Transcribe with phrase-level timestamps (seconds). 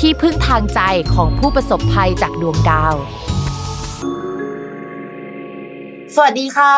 [0.00, 0.80] ที่พึ่งทางใจ
[1.14, 2.94] ของผู้ประสบภัยจากดวงดาว
[6.14, 6.72] สวัสดีค่ะ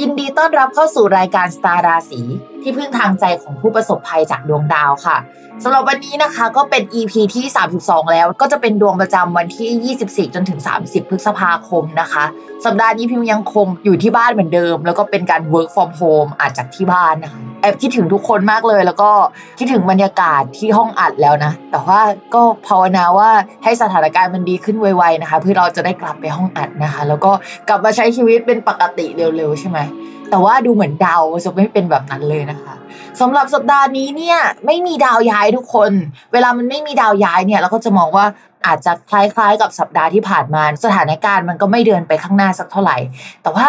[0.00, 2.20] ยินดีต้อนรับเข้าสู่รายการสตาร์ราศี
[2.62, 5.16] ที่พึ่งทางใจของผู้ประสบภัยจากดวงดาวค่ะ
[5.62, 7.44] สำหรับวันนี้นะคะก็เป็น EP ที่
[7.78, 12.24] 32 แล้วก็จะเป็นดวงประจำวันที่ 24 จนถึง 30 พฤษภาคมนะคะ
[12.64, 19.10] สัปดาห์นี้พิมยังคงอยู่ที่บ้านเหมือนเดิม แล้วก็เป็นการ work from home อาจจากที่บ้านนะคะ อบคิดถึงทุกคนมากเลย แล้วก็
[19.58, 22.00] คิดถึงบรรยากาศที่ห้องอัดแล้วนะ แต่ว่า
[22.34, 23.30] ก็ภาวนาว่า
[23.64, 27.32] ให้สถานการณ์มันดีขึ้นไวๆนะคะเพื่อเราจะได้กลับไปห้องอัดนะคะ แล้วก็
[27.68, 29.78] กลับมาใช้ชีวิตเป็นปกติเร็วๆใช่ไหม
[30.30, 32.74] แต่ว่าดูเหมือนดาวจะไม่เป็นแบบนั้นเลยนะคะ
[33.20, 35.92] สำหรับสัปดาห์นี้เนี่ยไม่มีดาวย้ายทุกคน
[36.32, 38.26] เวลามันไม่มีดาวย้ายเนี่ยเราก็จะมองว่า
[38.66, 42.96] อาจจะคล้ายๆ กับสัปดาห์ที่ผ่านมา สถานการณ์มันก็ไม่เดินไปข้างหน้าสักเท่าไหร่
[43.42, 43.68] แต่ว่า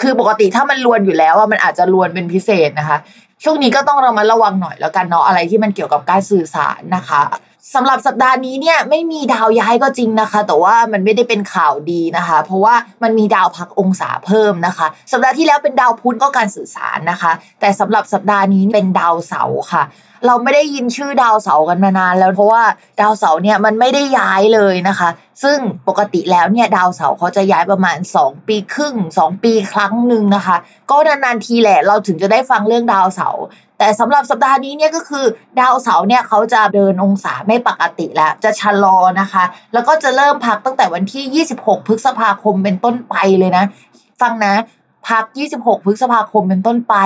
[0.00, 2.98] คือปกติถ้ามันรวนอยู่แล้วว่ามันอาจจะรวนเป็นพิเศษนะคะ
[3.44, 7.22] ช่วงนี้ก็ต้องเรามาระวังหน่อยแล้วกันเนาะอะไรที่มันเกี่ยวกับการสื่อสารนะคะ
[7.74, 19.84] สำหรับสัปดาห์นี้เนี่ยไม่มีดาวย้ายก็จริงนะคะ แต่ว่ามันไม่ได้เป็นข่าวดีนะคะ เพราะว่ามันมีดาวพักองศาเพิ่มนะคะ สัปดาห์ที่แล้วเป็นดาวพุธก็การสื่อสารนะคะ แต่สำหรับสัปดาห์นี้เป็นดาวเสาร์ค่ะ
[20.26, 22.62] เราไม่ได้ยินชื่อดาวเสาร์กันมานานแล้วเพราะว่า
[23.00, 25.08] ดาวเสาร์เนี่ยมันไม่ได้ย้ายเลยนะคะ
[25.42, 30.56] ซึ่งปกติแล้วเนี่ยดาวเสาร์เขาจะย้ายประมาณ 2 ปีครึ่ง 2 ปีครั้งหนึ่งนะคะ
[30.90, 33.42] ก็นานๆทีแหละเราถึงจะได้ฟังเรื่องดาวเสาร์
[33.80, 35.24] แต่สำหรับสัปดาห์นี้เนี่ยก็คือ
[35.60, 43.64] ดาวเสาร์เนี่ยเขาจะเดินองศาไม่ปกติแล้วจะชะลอนะคะ แล้วก็จะเริ่มพักตั้งแต่วันที่ 26 พฤษภาคมเป็นต้นไปเลยนะ
[44.20, 44.54] ฟังนะ
[45.08, 45.24] พัก
[45.56, 46.96] 26 พฤษภาคมเป็นต้นไป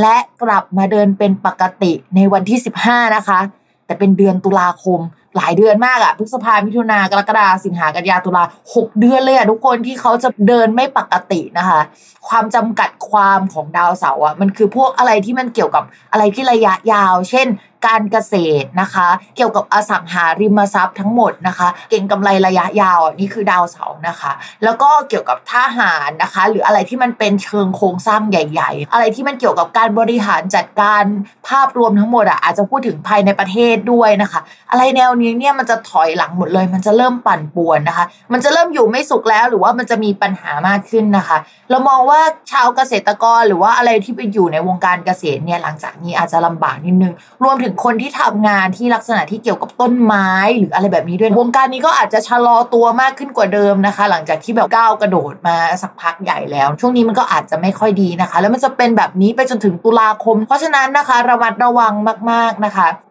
[0.00, 3.40] และกลับมาเดินเป็นปกติในวันที่ 15 นะคะ
[3.86, 5.00] แต่เป็นเดือนตุลาคม
[5.38, 8.44] หลายเดือนมากอะพฤษภามิถุนากรกฎาสิงหากันยาตุลา
[8.74, 11.80] หกเดือนเลยอะทุกคนที่เขาจะเดินไม่ปกตินะคะ
[12.28, 17.46] ความจำกัดความของดาวเสาร์อะมันคือพวกอะไรที่มันเกี่ยวกับอะไรที่ระยะยาว เช่น
[17.86, 24.32] การเกษตรนะคะ เกี่ยวกับอสังหาริมทรัพย์ทั้งหมดนะคะ เก่งกำไรระยะยาวนี่คือดาวเสาร์นะคะ
[24.64, 31.04] แล้วก็เกี่ยวกับทหารนะคะ หรืออะไรที่มันเป็นเชิงโครงสร้างใหญ่ ๆ อะไรที่มันเกี่ยวกับการบริหารจัดการ
[31.48, 34.40] ภาพรวมทั้งหมดอะอาจจะพูดถึงภายในประเทศด้วยนะคะ
[34.70, 41.38] อะไรแนวนี้เนี่ยมันจะถอยหลังหมดเลย มันจะเริ่มปั่นป่วนนะคะ มันจะเริ่มอยู่ไม่สุขแล้ว หรือว่ามันจะมีปัญหามากขึ้นนะคะ
[41.70, 61.92] เรามองว่าชาวเกษตรกรหรือว่าอะไรที่ไปอยู่ในวงการเกษตรเนี่ยหลังจากนี้อาจจะลำบากนิดนึงรวมถึงคนที่ทำงานที่ลักษณะที่เกี่ยวกับต้นไม้หรืออะไรแบบนี้ด้วยวงการนี้ก็อาจจะชะลอตัวมากขึ้นกว่าเดิมนะคะ หลังจากที่แบบก้าวกระโดดมาสักพักใหญ่แล้ว ช่วงนี้มันก็อาจจะไม่ค่อยดีนะคะ แล้วมันจะเป็นแบบนี้ไปจนถึงตุลาคม เพราะฉะนั้นนะคะระมัดระวัง
[62.30, 62.88] มาก ๆนะคะ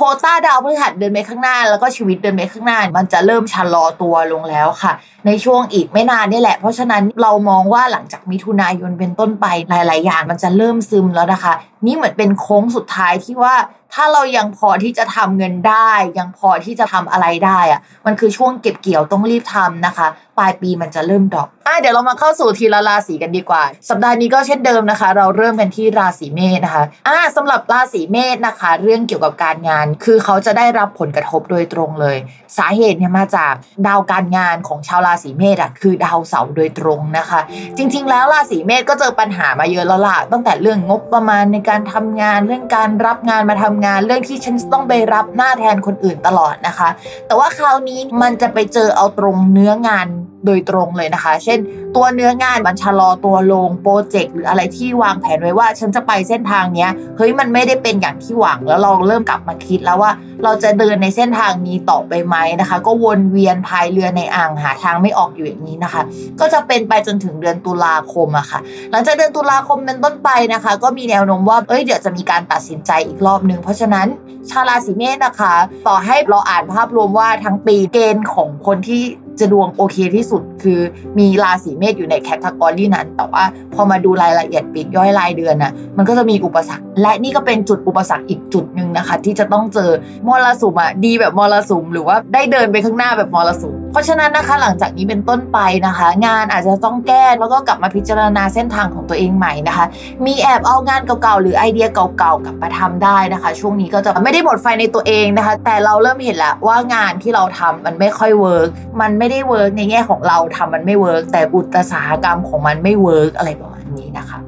[0.00, 4.92] โคต้าดาวพฤหัสเดินไปข้างหน้า แล้วก็ชีวิตเดินไปข้างหน้า มันจะเริ่มชะลอตัวลงแล้วค่ะ
[5.26, 11.52] ในช่วงอีกไม่นานนี่แหละ เพราะฉะนั้นเรามองว่าหลังจากมิถุนายนเป็นต้นไปหลาย ๆ อย่างมันจะเริ่มซึมแล้วนะคะ
[11.86, 13.54] นี่เหมือนเป็นโค้งสุดท้ายที่ว่า
[13.94, 20.06] ถ้าเรายังพอที่จะทำเงินได้ ยังพอที่จะทำอะไรได้อะมันคือช่วงเก็บเกี่ยวต้องรีบทำนะคะ
[20.38, 32.16] ปลายปีมันจะเริ่มดรอปอะเดี๋ยวเรามาเข้าสู่ทีละราศีกันดีกว่า สัปดาห์นี้ก็เช่นเดิมนะคะ เราเริ่มกันที่ราศีเมษนะคะอะสำหรับราศีเมษนะคะ เรื่องเกี่ยวกับการงาน คือเขาจะได้รับผลกระทบโดยตรงเลย
[32.58, 33.54] สาเหตุเนี่ยมาจาก
[33.86, 37.40] ดาวการงานของชาวราศีเมษอะคือดาวเสาร์โดยตรงนะคะ
[37.76, 46.88] จริง ๆ แล้วราศีเมษก็เจอปัญหามาเยอะแล้วล่ะตั้งแต่เรื่องงบประมาณในการทำงานเรื่องการรับงานมาทำงานเรื่องที่ฉันต้องไปรับหน้าแทนคนอื่นตลอดนะคะ
[47.26, 50.08] แต่ว่าคราวนี้มันจะไปเจอเอาตรงเนื้องาน
[50.48, 51.58] โดยตรงเลยนะคะ เช่น
[51.96, 60.12] ตัวเนื้องานมันชะลอตัวลงโปรเจกต์หรืออะไรที่วางแผนไว้ว่า ฉันจะไปเส้นทางเนี้ยเฮ้ยมันไม่ได้เป็นอย่างที่หวังแล้วเราเริ่มกลับมาคิดแล้วว่า
[60.44, 66.02] เราจะเดินในเส้นทางนี้ต่อไปไหมนะคะ ก็วนเวียนพายเรือในอ่างหาทางไม่ออกอยู่อย่างนี้นะคะ
[66.40, 68.60] ก็จะเป็นไปจนถึงเดือนตุลาคมอะค่ะ
[68.90, 74.06] หลังจากเดือนตุลาคมเป็นต้นไปนะคะ ก็มีแนวโน้มว่าเอ้ยเดี๋ยวจะมีการตัดสินใจอีกรอบนึง เพราะฉะนั้น
[74.50, 75.54] ชาราศีเมษนะคะ
[75.86, 79.02] ต่อให้เราอ่านภาพรวมว่าทั้งปีเกณฑ์ของคนที่
[79.40, 80.80] จะดวงโอเคที่สุด คือ
[81.18, 83.44] มีราศีเมษอยู่ในแคตตากรีนั้น แต่ว่า
[83.74, 89.90] พอมาดูรายละเอียดปีกย่อยรายเดือนนะมันก็จะมีอุปสรรค และนี่ก็เป็นจุดอุปสรรคอีกจุดหนึ่งนะคะ ที่จะต้องเจอ
[90.26, 99.86] มรสุมอะดีแบบมรสุมหรือว่าได้เดินไปข้างหน้าแบบมรสุมเพราะฉะนั้นนะคะหลังจากนี้เป็นต้นไปนะคะ งานอาจจะต้องแก้แล้วก็กลับมาพิจารณาเส้นทางของตัวเองใหม่นะคะ
[100.26, 108.68] มีแอบเอางานเก่าๆหรือไอเดียเก่าๆกลับมาทำได้นะคะ ช่วงนี้ก็จะไม่ได้หมดไฟในตัวเองนะคะ แต่เราเริ่มเห็นแล้วว่างานที่เราทำมันไม่ค่อย work
[109.00, 114.38] มันไม่ได้ work ในแง่ของเราทำมันไม่ work แต่อุตสาหกรรมของมันไม่ work อะไรประมาณนี้นะคะ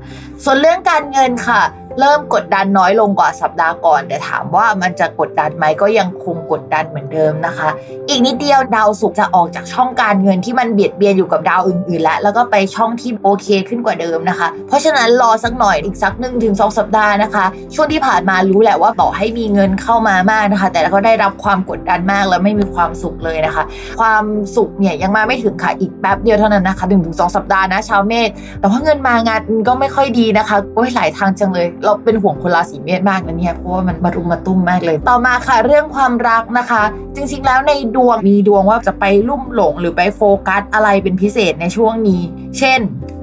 [0.44, 1.62] ส่วนเรื่องการเงินค่ะ
[1.98, 7.68] เริ่มกดดันน้อยลงกว่าสัปดาห์ก่อน แต่ถามว่ามันจะกดดันไหมก็ยังคงกดดันเหมือนเดิมนะคะ
[8.08, 17.44] อีกนิดเดียวดาวศุกจะออกจากช่องการเงินที่มันเบียดเบียนอยู่กับดาวอื่นๆ แล้ว แล้วก็ไปช่องที่โอเคขึ้นกว่าเดิมนะคะ เพราะฉะนั้นรอสักหน่อยอีกสักหนึ่งถึงสองสัปดาห์นะคะ
[17.74, 23.64] ช่วงที่ผ่านมารู้แหละว่าต่อให้มีเงินเข้ามามากนะคะ แต่ก็ได้รับความกดดันมากแล้วไม่มีความสุขเลยนะคะ
[24.00, 24.24] ความ
[24.56, 36.82] สุขเนี่ยยังมาไม่ถึงค่ะอีกแป๊บเดียวเท่านั้นนะคะหนึ่งถึงสองสัปดาห์นะชาวเมษแต่ว่าเงินมางานก็ไม่ค่อยดีนะคะโอ้ยหลายทางจังเลยเราเป็นห่วงคนราศีเมษมากนะเนี่ยเพราะว่ามันมารุมมาตุ้มมากเลย ต่อมาค่ะเรื่องความรักนะคะ
[37.14, 42.22] จริงๆ แล้วในดวงมีดวงว่าจะไปลุ่มหลงหรือไปโฟกัสอะไรเป็นพิเศษในช่วงนี้
[42.58, 42.80] เช่น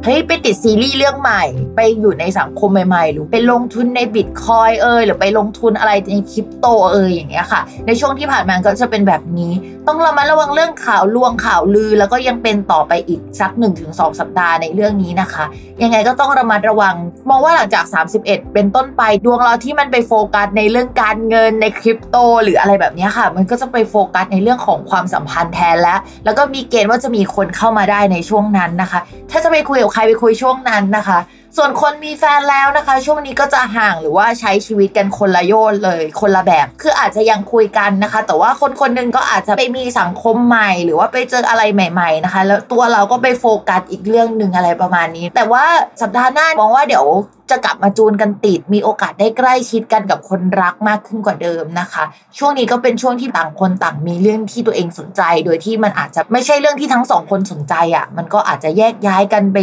[0.10, 1.44] เฮ้ยไปติดซีรีส์เรื่องใหม่
[1.76, 9.52] ไปอยู่ในสังคมใหม่ๆ หรือไปลงทุนในบิตคอยเอยหรือไปลงทุนอะไรในคริปโตเอยอย่างเงี้ยค่ะ ในช่วงที่ผ่านมาก็จะเป็นแบบนี้
[9.88, 13.52] ต้องระมัดระวังเรื่องข่าวลวงข่าวลือ แล้วก็ยังเป็นต่อไปอีกสัก
[13.86, 15.46] 1-2 สัปดาห์ในเรื่องนี้นะคะ
[15.84, 16.96] ยังไงก็ต้องระมัดระวัง
[17.30, 17.86] มองว่าหลังจาก
[18.20, 29.00] 31 เป็นต้นไปดวงเราที่มันไปโฟกัสในเรื่องการเงินในคริปโต หรืออะไรแบบนี้ค่ะ มันก็จะไปโฟกัสในเรื่องของความสัมพันธ์แทนแล้ว แล้วก็มีเกณฑ์ว่าจะมีคนเข้ามาได้ในช่วงนั้นนะคะ
[29.32, 31.20] ถ้าจะไปคุยกับครไปคุยช่วงนั้นนะคะ
[31.58, 45.64] ส่วนคนมีแฟนแล้วนะคะ ช่วงนี้ก็จะห่างหรือว่าใช้ชีวิตกันคนละโยนเลยคนละแบบ คืออาจจะยังคุยกันนะคะ แต่ว่าคนคนหนึงก็อาจจะไปมีสังคมใหม่ หรือว่าไปเจออะไรใหม่ ๆนะคะ แล้วตัวเราก็ไปโฟกัสอีกเรื่องหนึ่งอะไรประมาณนี้ แต่ว่า
[46.02, 47.06] สัปดาห์หน้ามองว่าเดี๋ยว
[47.52, 52.04] จะกลับมาจูนกันติด มีโอกาสได้ใกล้ชิดกันกับคนรักมากขึ้นกว่าเดิมนะคะ
[52.38, 59.58] ช่วงนี้ก็เป็นช่วงที่ต่างคนต่างมีเรื่องที่ตัวเองสนใจ โดยที่มันอาจจะไม่ใช่เรื่องที่ทั้งสองคนสนใจอะ่ะ มันก็อาจจะแยกย้ายกันไป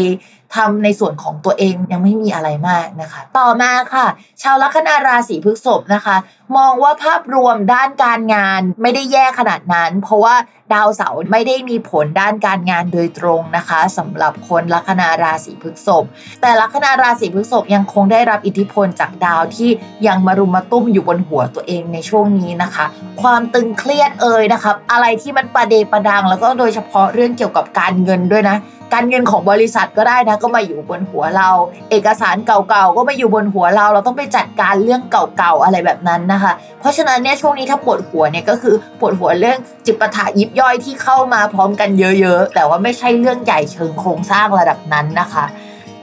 [0.56, 4.06] ทำในส่วนของตัวเองยังไม่มีอะไรมากนะคะ ต่อมาค่ะ
[4.42, 6.16] ชาวลัคนาราศีพฤษภนะคะ
[6.56, 10.34] มองว่าภาพรวมด้านการงานไม่ได้แย่ขนาดนั้น เพราะว่า
[10.74, 16.04] ดาวเสาร์ไม่ได้มีผลด้านการงานโดยตรงนะคะสำหรับคนลัคนาราศีพฤษภ
[16.40, 19.70] แต่ลัคนาราศีพฤษภยังคงได้รับอิทธิพลจากดาวที่
[20.06, 22.86] ยังมารุมมาตุ้มอยู่บนหัวตัวเองในช่วงนี้นะคะ
[23.22, 28.56] ความตึงเครียดเอ่ยนะคะอะไรที่มันประเดประดัง แล้วก็โดยเฉพาะเรื่องเกี่ยวกับการเงินด้วยนะ
[28.92, 31.50] การเงินของบริษัทก็ได้นะก็มาอยู่บนหัวเรา
[31.90, 45.44] เอกสารเก่าๆก็มาอยู่บนหัวเรา เราต้องไปจัดการเรื่องเก่าๆอะไรแบบนั้นนะคะ เพราะฉะนั้นเนี่ยช่วงนี้ถ้าปวดหัวเนี่ยก็คือปวดหัวเรื่องจิปถะยิบย่อยที่เข้ามาพร้อมกันเยอะๆ แต่ว่าไม่ใช่เรื่องใหญ่เชิงโครงสร้างระดับนั้นนะคะ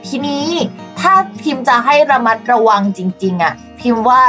[0.08, 0.46] ทีนี้
[1.00, 1.12] ถ้า
[1.42, 4.20] พิมพ์จะให้ระมัดระวังจริงๆอะ่ะพิมพ์ว่า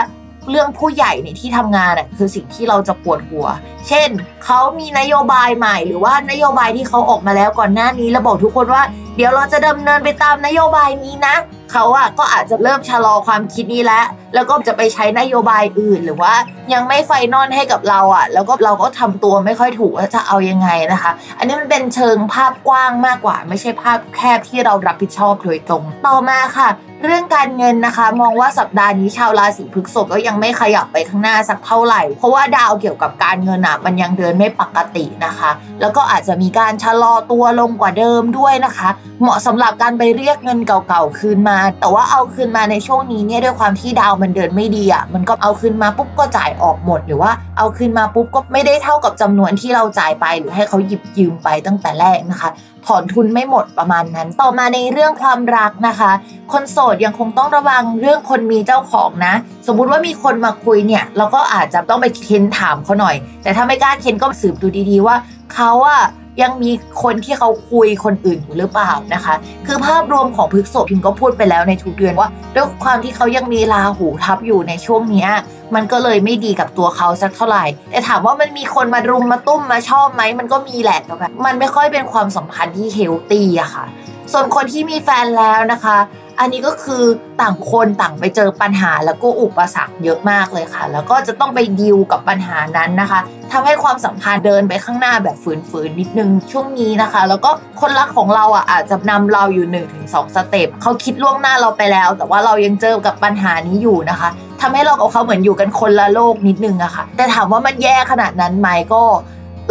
[0.49, 3.47] เรื่องผู้ใหญ่ในที่ทำงานอะคือสิ่งที่เราจะปวดหัว
[3.87, 4.09] เช่น
[4.43, 8.83] เขามีนโยบายใหม่หรือว่านโยบายที่เขาออกมาแล้วก่อนหน้านี้แล้วบอกทุกคนว่า
[9.17, 11.35] เดี๋ยวเราจะดำเนินไปตามนโยบายนี้นะ
[11.71, 16.33] เขาอะก็อาจจะเริ่มชะลอความคิดนี้แล้ว แล้วก็จะไปใช้นโยบายอื่น หรือว่า
[16.73, 26.69] ยังไม่ไฟนอลให้กับเราอะ แล้วก็เราก็ทำตัวไม่ค่อยถูกว่าจะเอายังไงนะคะ อันนี้มันเป็นเชิงภาพกว้างมากกว่า ไม่ใช่ภาพแคบที่เรารับผิดชอบโดยตรง ต่อมาค่ะ
[27.05, 38.89] เรื่องการเงินนะคะ มองว่าสัปดาห์นี้ชาวราศีพฤษภก็ยังไม่ขยับไปข้างหน้าสักเท่าไหร่ เพราะว่าดาวเกี่ยวกับการเงินอะมันยังเดินไม่ปกตินะคะ แล้วก็อาจจะมีการชะลอตัวลงกว่าเดิมด้วยนะคะ
[39.21, 52.49] เหมาะสำหรับการไปเรียกเงินเก่าๆคืนมา แต่ว่าเอาคืนมาในช่วงนี้เนี่ยด้วยความที่ดาวมันเดินไม่ดีอะมันก็เอาคืนมาปุ๊บก็จ่ายออกหมดหรือว่าเอาคืนมาปุ๊บก็ไม่ได้เท่ากับจำนวนที่เราจ่ายไปหรือให้เขาหยิบยืมไปตั้งแต่แรกนะคะ
[52.85, 56.11] ถอนทุนไม่หมดประมาณนั้น ต่อมาในเรื่องความรักนะคะ
[56.51, 59.33] คนโสดยังคงต้องระวังเรื่องคนมีเจ้าของนะ
[59.67, 65.15] สมมุติว่ามีคนมาคุยเนี่ยเราก็อาจจะต้องไปเค้นถามเขาหน่อย แต่ถ้าไม่กล้าเค้นก็สืบดูดีๆว่า
[65.53, 66.03] เขาอะ
[66.41, 66.71] ยังมี
[67.03, 69.35] คนที่เขาคุยคนอื่นอยู่หรือเปล่านะคะ
[69.67, 75.27] คือภาพรวมของพฤกษบพิมก็พูดไปแล้วในทุกเดือนว่าด้วยความที่เขายังมีราหูทับอยู่ในช่วงนี้
[75.75, 83.85] มันก็เลยไม่ดีกับตัวเขาสักเท่าไหร่ แต่ถามว่ามันมีคนมารุมมาตุ้มมาชอบไหมมันก็มีแหละแต่แบบมันไม่ค่อยเป็นความสัมพันธ์ที่เฮลตี้อะค่ะ
[84.31, 85.97] ส่วนคนที่มีแฟนแล้วนะคะ
[86.39, 87.03] อันนี้ก็คือ
[87.41, 93.19] ต่างคนต่างไปเจอปัญหาแล้วก็อุปสรรคเยอะมากเลยค่ะ แล้วก็จะต้องไปดิวกับปัญหานั้นนะคะ
[93.51, 104.29] ทำให้ความสัมพันธ์เดินไปข้างหน้าแบบฝืนๆนิดนึงช่วงนี้นะคะ แล้วก็คนรักของเราอะอาจจะนำเราอยู่1นถึงสสเต็ปเขาคิดล่วงหน้าเราไปแล้ว แต่ว่าเรายังเจอกับปัญหานี้อยู่นะคะ
[104.61, 109.03] ทำให้เรากับเขาเหมือนอยู่กันคนละโลกนิดนึงอะค่ะแต่ถามว่ามันแย่ขนาดนั้นไหมก็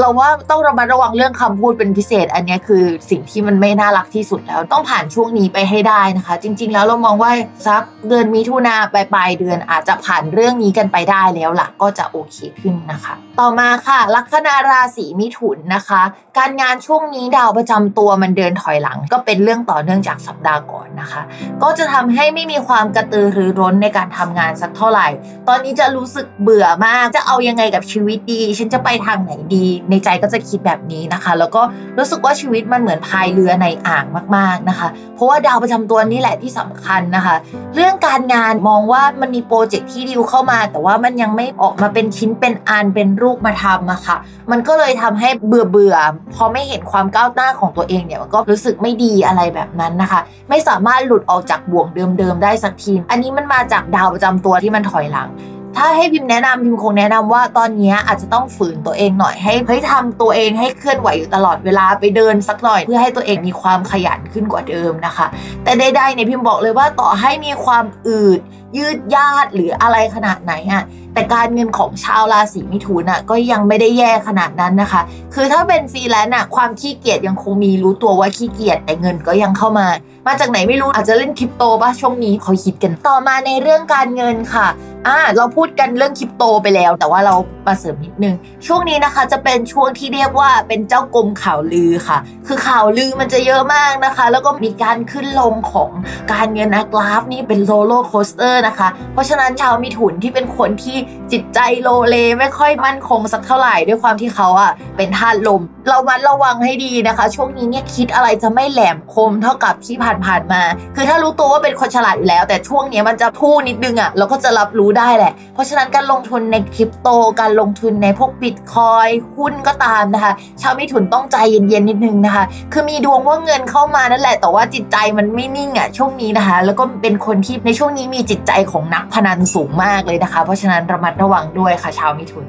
[0.01, 7.33] เราว่าต้องระมัดระวังเรื่องคำพูดเป็นพิเศษ อันนี้คือสิ่งที่มันไม่น่ารักที่สุดแล้ว ต้องผ่านช่วงนี้ไปให้ได้นะคะ จริง ๆ แล้วเรามองว่า
[7.67, 16.03] สักเดือนมิถุนาปลายเดือนอาจจะผ่านเรื่องนี้กันไปได้แล้วล่ะก็จะโอเคขึ้นนะคะ ต่อมาค่ะ ลัคนาราศีมิถุนนะคะ
[16.39, 21.23] การงานช่วงนี้ดาวประจำตัวมันเดินถอยหลัง ก็เป็นเรื่องต่อเนื่องจากสัปดาห์ก่อนนะคะ
[21.63, 25.07] ก็จะทำให้ไม่มีความกระตือรือร้นในการทำงานสักเท่าไหร่
[25.49, 31.63] ตอนนี้จะรู้สึกเบื่อมากจะเอายังไงกับชีวิตดี ฉันจะไปทางไหนดีในใจก็จะคิดแบบนี้นะคะ แล้วก็
[31.99, 34.05] รู้สึกว่าชีวิตมันเหมือนพายเรือในอ่าง
[34.37, 37.35] มากๆนะคะ เพราะว่าดาวประจำตัวนี่แหละที่สำคัญนะคะ
[37.75, 44.17] เรื่องการงานมองว่ามันมีโปรเจกต์ที่ดิวเข้ามา แต่ว่ามันยังไม่ออกมาเป็นชิ้นเป็นอันเป็นรูปมาทำอะค่ะ
[44.51, 45.97] มันก็เลยทำให้เบื่อเบื่อ
[46.35, 51.87] พอไม่เห็นความก้าวหน้าของตัวเองเนี่ยมันก็รู้สึกไม่ดีอะไรแบบนั้นนะคะ ไม่สามารถหลุดออกจากบ่วง
[52.19, 55.29] เดิมๆได้สักที อันนี้มันมาจากดาวประจำตัวที่มันถอยหลัง
[55.77, 65.27] ถ้าให้พิมพ์แนะนำพิมพ์คงแนะนำว่าตอนนี้อาจจะต้องฝืนตัวเองหน่อยให้เฮ้ยทำตัวเองให้เคลื่อนไหวอยู่ตลอดเวลาไปเดินสักหน่อย เพื่อให้ตัวเองมีความขยันขึ้นกว่าเดิมนะคะ
[65.65, 68.41] แต่ใดๆเนี่ยพิมพ์บอกเลยว่าต่อให้มีความอืด
[68.77, 70.83] ยืดยาดหรืออะไรขนาดไหนอะ
[71.15, 75.03] แต่การเงินของชาวราศีมิถุนอะก็ยังไม่ได้แย่ขนาดนั้นนะคะ
[75.35, 79.87] คือถ้าเป็นฟรีแลนซ์อะความขี้เกียจยังคงมีรู้ตัวว่าขี้เกียจแต่เงินก็ยังเข้ามา
[80.27, 84.67] มาจากไหนไม่รู้อาจจะเล่นคริปโตป่ะช่วงนี้เขาฮิตกันต่อมาในเรื่องการเงินค่ะ
[85.09, 87.35] อ่าเราพูดกันเรื่องคริปโตไปแล้ว แต่ว่าเรา
[87.67, 88.35] มาเสริมนิดนึง
[88.67, 95.91] ช่วงนี้นะคะจะเป็นช่วงที่เรียกว่าเป็นเจ้ากรมข่าวลือค่ะ คือข่าวลือมันจะเยอะมากนะคะ แล้วก็มีการขึ้นลงของ
[96.33, 100.97] การเงินนะกราฟนี่เป็น roller coaster นะคะ เพราะฉะนั้นชาวมิถุนที่เป็นคนที่
[101.33, 110.63] จิตใจโลเลไม่ค่อยมั่นคงสักเท่าไหร่ด้วยความที่เขาอะเป็นธาตุลม เรามัดระวังให้ดีนะคะ ช่วงนี้เนี่ยคิดอะไรจะไม่แหลมคมเท่ากับที่ผ่านๆมา
[110.97, 117.09] คือถ้ารู้ตัวว่าเป็นคนฉลาดอยู่แล้ว แต่ช่วงนี้มันจะพูดนิดนึงอะเราก็จะรับรู้ได้แหละ เพราะฉะนั้นการลงทุนในคริปโต
[117.41, 120.33] การลงทุนในพวกบิตคอยหุ้นก็ตามนะคะ
[120.63, 132.45] ชาวมิถุนต้องใจเย็นๆนิดนึงนะคะ คือมีดวงว่าเงินเข้ามานั่นแหละ แต่ว่าจิตใจมันไม่นิ่งอะช่วงนี้นะคะ แล้วก็เป็นคนที่ในช่วงนี้มีจิตใจของนักพนันสูงมากเลยนะคะ เพราะฉะนั้นระมัดระวังด้วยค่ะ ชาวมิถุน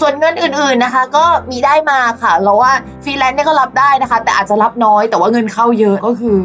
[0.00, 2.72] ส่วนเงินอื่นๆนะคะ ก็มีได้มาค่ะ เราว่า
[3.04, 6.36] ฟรีแลนซ์เนี่ยก็รับได้นะคะ แต่อาจจะรับน้อย แต่ว่าเงินเข้าเยอะก็คือ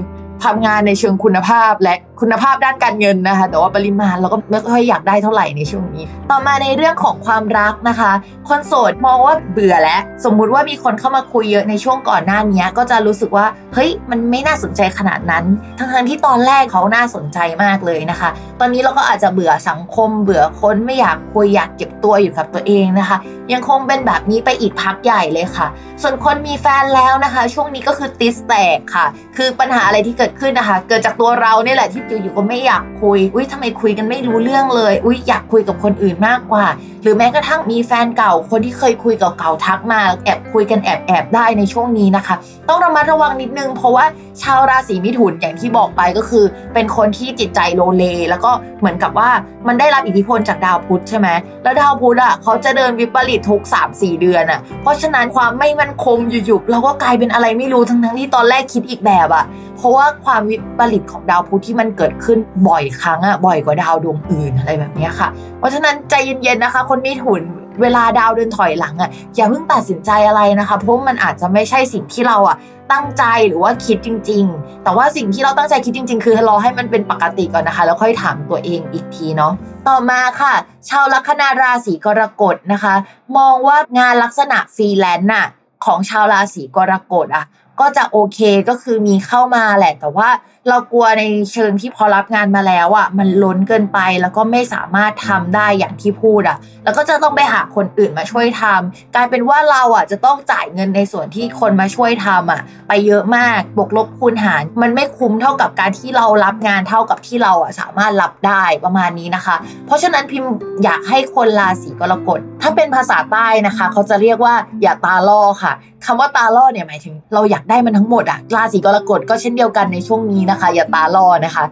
[0.44, 8.12] ทำงานในเชิงคุณภาพและคุณภาพด้านการเงินนะคะ แต่ว่าปริมาณเราก็ไม่ค่อยอยากได้เท่าไหร่ในช่วงนี้ ต่อมาในเรื่องของความรักนะคะ
[8.50, 15.46] คนโสดมองว่าเบื่อแล้ว สมมุติว่ามีคนเข้ามาคุยเยอะในช่วงก่อนหน้านี้ก็จะรู้สึกว่าเฮ้ยมันไม่น่าสนใจขนาดนั้น
[15.78, 23.18] ทั้งๆที่ตอนแรกเขาน่าสนใจมากเลยนะคะ ตอนนี้เราก็อาจจะเบื่อสังคม เบื่อคนไม่อยากคุยอยากเก็บตัวอยู่กับตัวเองนะคะ
[23.54, 25.68] ยังคงเป็นแบบนี้ไปอีกพักใหญ่เลยค่ะ
[26.02, 29.06] ส่วนคนมีแฟนแล้วนะคะ ช่วงนี้ก็คือติสแตกค่ะ
[29.38, 36.66] คือปัญหาอะไรที่เกิดขึ้นนะคะ เกิดจากตัวเราเนี่ยแหละที่อยู่ๆก็ไม่อยากคุย อุ้ยทำไมคุยกันไม่รู้เรื่องเลย อุ้ยอยากคุยกับคนอื่นมากกว่า
[37.04, 42.36] หรือแม้กระทั่งมีแฟนเก่า คนที่เคยคุยเก่าๆทักมาแอบคุยกันแอบแอบๆได้ในช่วงนี้นะคะ
[42.70, 44.06] ต้องระมัดระวังนิดนึง เพราะว่า
[44.42, 49.30] ชาวราศีมิถุนอย่างที่บอกไปก็คือ เป็นคนที่จิตใจโลเล แล้วก็เหมือนกับว่า
[49.68, 51.28] มันได้รับอิทธิพลจากดาวพุธใช่ไหม
[51.64, 53.62] แล้วดาวพุธอะเขาจะเดินวิปริตทุก
[53.92, 59.46] 3-4 เดือนอะเพราะฉะนั้นความไม่มั่นคงอยู่ๆเราก็กลายเป็นอะไรไม่รู้ทั้งๆที่ตอนแรกคิดอีกแบบอะ
[59.78, 62.38] เพราะว่าความวิปริตของดาวพุธที่มันเกิดขึ้น
[62.68, 65.28] บ่อยครั้งอะบ่อยกว่าดาวดวงอื่นอะไรแบบนี้ค่ะ
[65.60, 67.44] เพราะฉะนั้นใจเย็นๆนะคะ คนมิถุน
[67.82, 72.58] เวลาดาวเดินถอยหลังอะอย่าเพิ่งตัดสินใจอะไรนะคะเพราะมันอาจจะไม่ใช่สิ่งที่เราอะ
[72.92, 79.54] ตั้งใจหรือว่าคิดจริง ๆ แต่ว่าสิ่งที่เราตั้งใจคิดจริง ๆ คือรอให้มันเป็นปกติก่อนนะคะ แล้วค่อยถามตัวเองอีกทีเนาะ
[79.88, 80.54] ต่อมาค่ะ
[80.90, 82.94] ชาวลัคนาราศีกรกฎนะคะ
[83.38, 85.48] มองว่างานลักษณะฟรีแลนซ์น่ะ
[85.86, 87.46] ของชาวราศีกรกฎอะ
[87.80, 88.40] ก็จะโอเค
[88.70, 90.30] ก็คือมีเข้ามาแหละ แต่ว่า
[90.70, 109.56] เรากลัวในเชิงที่พอรับงานมาแล้วอะมันล้นเกินไปแล้วก็ไม่สามารถทำได้อย่างที่พูดอะ แล้วก็จะต้องไปหาคนอื่นมาช่วยทำกลายเป็นว่าเราอะจะต้องจ่ายเงินในส่วนที่คนมาช่วยทำอะ ไปเยอะมากบวกลบคูณหาร มันไม่คุ้มเท่ากับการที่เรารับงานเท่ากับที่เราอะสามารถรับได้ประมาณนี้นะคะ
[109.86, 110.52] เพราะฉะนั้นพิมพ์
[110.84, 115.74] อยากให้คนราศีกรกฎถ้าเป็นภาษาใต้นะคะ เขาจะเรียกว่าอย่าตาล่อค่ะ
[116.06, 121.64] คำว่าตาล่อเนี่ยหมายถึง เราอยากได้มันทั้งหมดอะราศีกรกฎก็เช่นเดียวกันในช่วงนี้นะคะ อย่าตาล่อนะคะ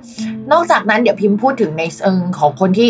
[0.52, 2.90] นอกจากนั้นเดี๋ยวพิมพ์พูดถึงในเชิงของคนที่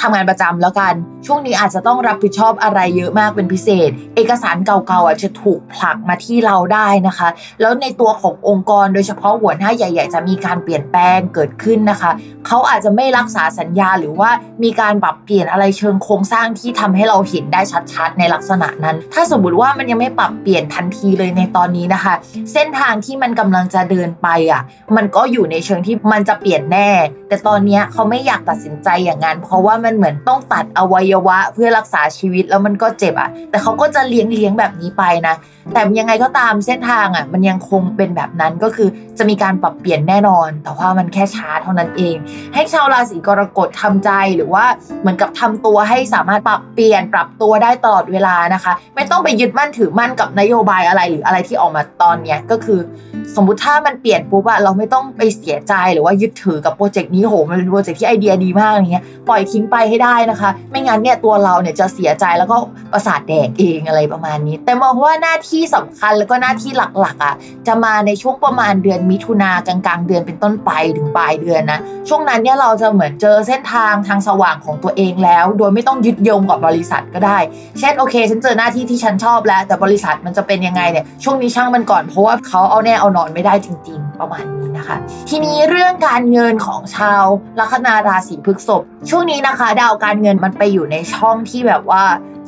[0.00, 0.94] ทำงานประจำแล้วกัน
[1.26, 7.28] ช่วงนี้อาจจะต้องรับผิดชอบอะไรเยอะมากเป็นพิเศษ เอกสารเก่าๆอะจะถูกผลักมาที่เราได้นะคะ
[7.60, 12.10] แล้วในตัวขององค์กรโดยเฉพาะหัวหน้าใหญ่ ๆ จะมีการเปลี่ยนแปลงเกิดขึ้นนะคะ
[12.46, 14.30] เขาอาจจะไม่รักษาสัญญาหรือว่า
[14.62, 17.60] มีการปรับเปลี่ยนอะไรเชิงโครงสร้างที่ทำให้เราเห็นได้
[17.92, 22.14] ชัดๆ ในลักษณะนั้น ถ้าสมมติว่ามันยังไม่ปรับเปลี่ยนทันทีเลยในตอนนี้นะคะ
[22.52, 24.62] เส้นทางที่มันกำลังจะเดินไปอะ
[24.96, 26.90] มันก็อยู่ในเชิงที่มันจะเปลี่ยนแน่
[27.28, 35.34] แต่ตอนนี้เขาไม่อยากตัดสินใจอย่างนั้นเพราะว่ามันเหมือนต้องตัดอวัยวะเพื่อรักษาชีวิตแล้วมันก็เจ็บอะแต่เขาก็จะเลี้ยงเลี้ยงแบบนี้ไปนะ
[35.72, 42.16] แต่ยังไงก็ตามเส้นทางอะมันยังคงเป็นแบบนั้นก็คือจะมีการปรับเปลี่ยนแน่นอน แต่ว่ามันแค่ช้าเท่านั้นเอง
[42.54, 44.64] ให้ชาวราศีกรกฎทำใจหรือว่า
[45.00, 52.80] เหมือนกับทำตัวให้สามารถปรับเปลี่ยนปรับตัวได้ตลอดเวลานะคะ ไม่ต้องไปยึดมั่นถือมั่นกับนโยบายอะไรหรืออะไรที่ออกมาตอนเนี้ยก็คือ
[53.36, 62.56] สมมุติถ้ามันเปลี่ยนปุ๊บอะเราไม่ต้องไปเสียใจหรือว่ายึดถือกับโปรเจกต์นี้โหมันเป็นโปรเจกต์ที่ไอเดียดีมากอย่างเงี้ยปล่อยทิ้งไปให้ได้นะคะ ไม่งั้นเนี่ยตัวเราเนี่ยจะเสียใจแล้วก็
[62.92, 67.34] ประสาทแดกเองอะไรประมาณนี้ แต่มองว่าหน้าที่ที่สำคัญแล้วก็หน้าที่หลักๆอะ
[67.66, 77.38] จะมาในช่วงประมาณเดือนมิถุนากลางๆ เดือนเป็นต้นไปถึงปลายเดือนนะช่วงนั้นเนี่ยเราจะเหมือนเจอเส้นทางทางสว่างของตัวเองแล้ว โดยไม่ต้องยึดโยงกับบริษัทก็ได้
[77.78, 84.96] เช่นโอเค ฉันเจอหน้าที่ที่ฉันชอบแล้ว แต่บริษัทมันจะเป็นยังไงเนี่ยช่วงนี้ช่างมันก่อนเพราะว่าเขาเอาแน่เอานอนไม่ได้จริง ๆ ประมาณนี้นะคะ
[85.28, 87.24] ทีนี้เรื่องการเงินของชาว
[87.60, 92.04] ลัคนาราศีพฤษภช่วงนี้นะคะ ดาวการเงินมันไปอยู่ในช่องที่แบบว่า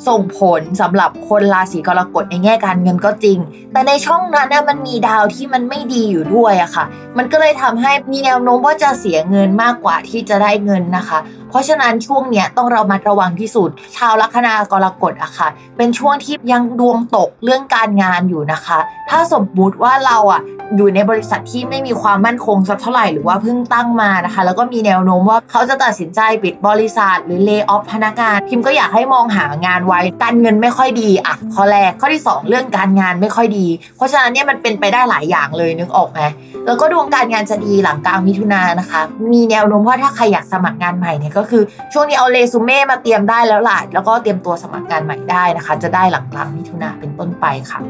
[0.08, 3.38] ส่งผลสำหรับคนราศีกรกฎในแง่การเงินก็จริง
[3.72, 6.84] แต่ในช่องนั้นน่ะมันมีดาวที่มันไม่ดีอยู่ด้วยอะค่ะ
[7.18, 11.18] มันก็เลยทำให้มีแนวโน้มว่าจะเสียเงินมากกว่าที่จะได้เงินนะคะ
[11.50, 18.78] เพราะฉะนั้นช่วงเนี้ยต้องเรามัดระวังที่สุด ชาวลัคนากรกฎอะค่ะ เป็นช่วงที่ยังดวงตกเรื่องการงานอยู่นะคะ
[19.10, 20.42] ถ้าสมมุติว่าเราอะ
[20.76, 36.20] อยู่ในบริษัทที่ไม่มีความมั่นคงสักเท่าไหร่หรือว่าเพิ่งตั้งมานะคะ แล้วก็มีแนวโน้มว่าเขาจะตัดสินใจปิดบริษัท หรือเลิกออฟพนักงานพิมก็อยากให้มองหางานไว้ การเงินไม่ค่อยดีอะข้อแรกข้อที่สองเรื่องการงานไม่ค่อยดี เพราะฉะนั้นเนี่ยมันเป็นไปได้หลายอย่างเลยนึกออกไหม
[36.66, 47.80] แล้วก็ดวงการงานจะดีหลังกลางมิถุนายนนะคะ มีแนวโน้มว่าถ้าใครอยากสมัครงานใหม่เนี่ยก็คือช่วงนี้เอาเรซูเม่มาเตรียมได้แล้วล่ะแล้วก็เตรียมตัวสมัครงานใหม่ได้นะคะ จะได้หลังกลางมิถุนาเป็นต้นไปค่ะ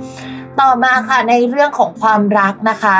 [0.60, 2.96] ต่อมาค่ะในเรื่องของความรักนะคะ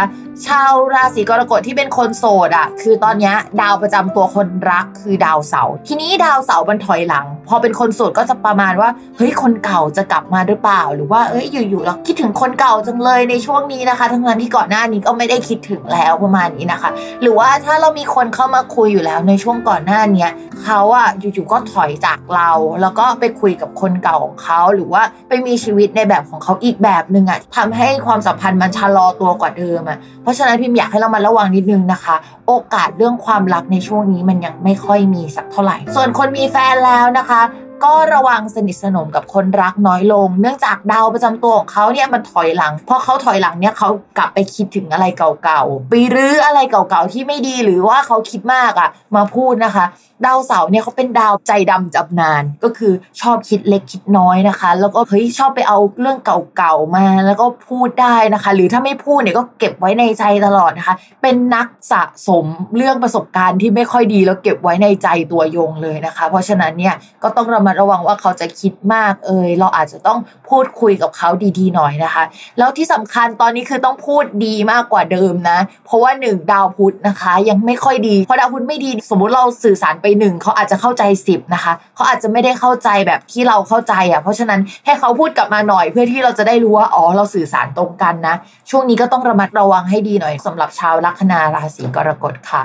[0.47, 16.90] ชาวราศีกรกฎที่เป็นคนโสดอะ คือตอนนี้ดาวประจำตัวคนรักคือดาวเสาร์ทีนี้ดาวเสาร์มันถอยหลัง พอเป็นคนโสดก็จะประมาณว่าเฮ้ยคนเก่าจะกลับมาหรือเปล่า หรือว่าเอ้ยอยู่ๆเราคิดถึงคนเก่าจังเลยในช่วงนี้นะคะทั้งนั้นที่ก่อนหน้านี้ก็ไม่ได้คิดถึงแล้วประมาณนี้นะคะ
[17.23, 20.27] หรือว่าถ้าเรามีคนเข้ามาคุยอยู่แล้วในช่วงก่อนหน้านี้
[20.64, 37.41] เขาอะอยู่ๆก็ถอยจากเรา แล้วก็ไปคุยกับคนเก่าของเขาหรือว่าไปมีชีวิตในแบบของเขาอีกแบบหนึ่งอะทำให้ความสัมพันธ์มันชะลอตัวกว่าเดิมอะเพราะฉะนั้นพิมอยากให้เรามาระวังนิดนึงนะคะ โอกาสเรื่องความรักในช่วงนี้มันยังไม่ค่อยมีสักเท่าไหร่ ส่วนคนมีแฟนแล้วนะคะ
[37.85, 49.85] ก็ระวังสนิทสนมกับคนรักน้อยลง เนื่องจากดาวประจำตัวของเขาเนี่ยมันถอยหลังพอเขาถอยหลังเนี่ยเขากลับไปคิดถึงอะไรเก่าๆไปรื้ออะไรเก่าๆที่ไม่ดีหรือว่าเขาคิดมากอะ่ะ มาพูดนะคะ
[50.27, 56.19] ดาวเสาร์เนี่ยเขาเป็นดาวใจดำจำนาน ก็คือชอบคิดเล็กคิดน้อยนะคะ แล้วก็เฮ้ยชอบไปเอาเรื่อง
[56.57, 72.25] เก่าๆมา แล้วก็พูดได้นะคะ หรือถ้าไม่พูดเนี่ยก็เก็บไว้ในใจตลอดนะคะ เป็นนักสะสมเรื่องประสบการณ์ที่ไม่ค่อยดีแล้วเก็บไว้ในใจตัวยงเลยนะคะ เพราะฉะนั้นเนี่ยก็ต้องระมัดระวังว่าเขาจะคิดมากเอยเราอาจจะต้องพูดคุยกับเขาดีๆหน่อยนะคะ
[72.59, 88.35] แล้วที่สำคัญตอนนี้คือต้องพูดดีมากกว่าเดิมนะ เพราะว่าหนึ่งดาวพุธนะคะ ยังไม่ค่อยดีเพราะดาวพุธไม่ดี สมมุติเราสื่อสารไปหนึ่งเขาอาจจะเข้าใจสิบนะคะเขาอาจจะไม่ได้เข้าใจแบบที่เราเข้าใจอะเพราะฉะนั้นให้เขาพูดกลับมาหน่อย เพื่อที่เราจะได้รู้ว่าอ๋อเราสื่อสารตรงกันนะ
[88.71, 92.63] ช่วงนี้ก็ต้องระมัดระวังให้ดีหน่อยสำหรับชาวลัคนาราศีกรกฎค่ะ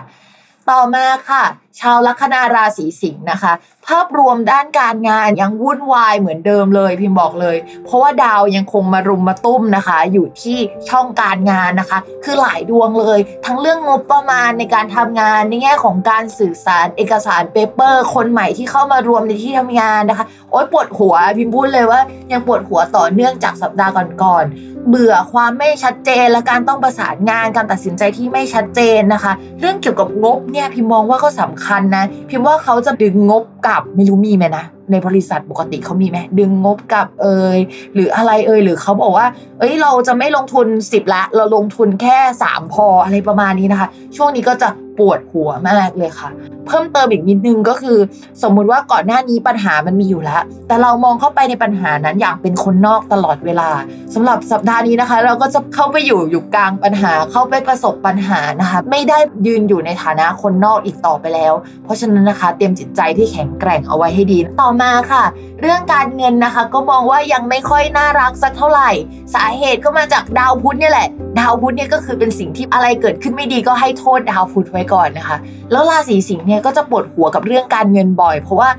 [0.70, 1.44] ต่อมาค่ะ
[1.80, 3.54] ชาวลัคนาราศีสิงห์นะคะ
[3.88, 22.00] ภาพรวมด้านการงานยังวุ่นวายเหมือนเดิมเลยพิมพ์บอกเลย เพราะว่าดาวยังคงมารุมมาตุ้มนะคะ อยู่ที่ช่องการงานนะคะ คือหลายดวงเลย ทั้งเรื่องงบประมาณในการทำงานในแง่ของการสื่อสารเอกสารเปเปอร์ คนใหม่ที่เข้ามารวมในที่ทำงานนะคะ โอ๊ยปวดหัวพิมพ์พูดเลยว่า
[22.32, 23.92] ยังปวดหัวต่อเนื่องจากสัปดาห์
[24.24, 37.60] ก่อนๆเบื่อความไม่ชัดเจนและการต้องประสานงานการตัดสินใจที่ไม่ชัดเจนนะคะ เรื่องเกี่ยวกับงบเนี่ยพิมมองว่าก็สำคัญนะ พิมว่าเขาจะดึงงบกลับไม่รู้มีไหมนะ ในบริษัทปกติเขามีไหมดึงงบกลับเอ่ย
[37.94, 39.28] หรืออะไรเอ่ยหรือเขาบอกว่า
[39.60, 46.30] เอ้ยเราจะไม่ลงทุน 10 ละ เราลงทุนแค่ 3 พออะไรประมาณนี้นะคะ ช่วงนี้ก็จะปวดหัวมากเลยค่ะ
[46.68, 47.98] เพิ่มเติมอีกนิดนึงก็คือ
[48.44, 53.70] สมมุติว่าก่อนหน้านี้ปัญหามันมีอยู่แล้ว แต่เรามองเข้าไปในปัญหานั้นอย่างเป็นคนนอกตลอดเวลา
[54.14, 65.24] สำหรับสัปดาห์นี้นะคะ เราก็จะเข้าไปอยู่อยู่กลางปัญหาเข้าไปประสบปัญหานะคะ ไม่ได้ยืนอยู่ในฐานะคนนอกอีกต่อไปแล้ว เพราะฉะนั้นนะคะ เตรียมจิตใจที่แข็งแกร่งเอาไว้ให้ดี ต่อมาค่ะ
[65.62, 68.90] เรื่องการเงินนะคะ ก็มองว่ายังไม่ค่อยน่ารักสักเท่าไหร่
[69.36, 71.08] สาเหตุก็มาจากดาวพุธเนี่ยแหละ
[71.40, 75.38] ดาวพุธเนี่ยก็คือเป็นสิ่งที่อะไรเกิดขึ้นไม่ดีก็ให้โทษดาวพุธไว้ก่อนนะคะ
[75.72, 78.70] แล้วราศีสิงห์เนี่ยก็จะปวดหัวกับเรื่องการเงินบ่อย เพราะว่า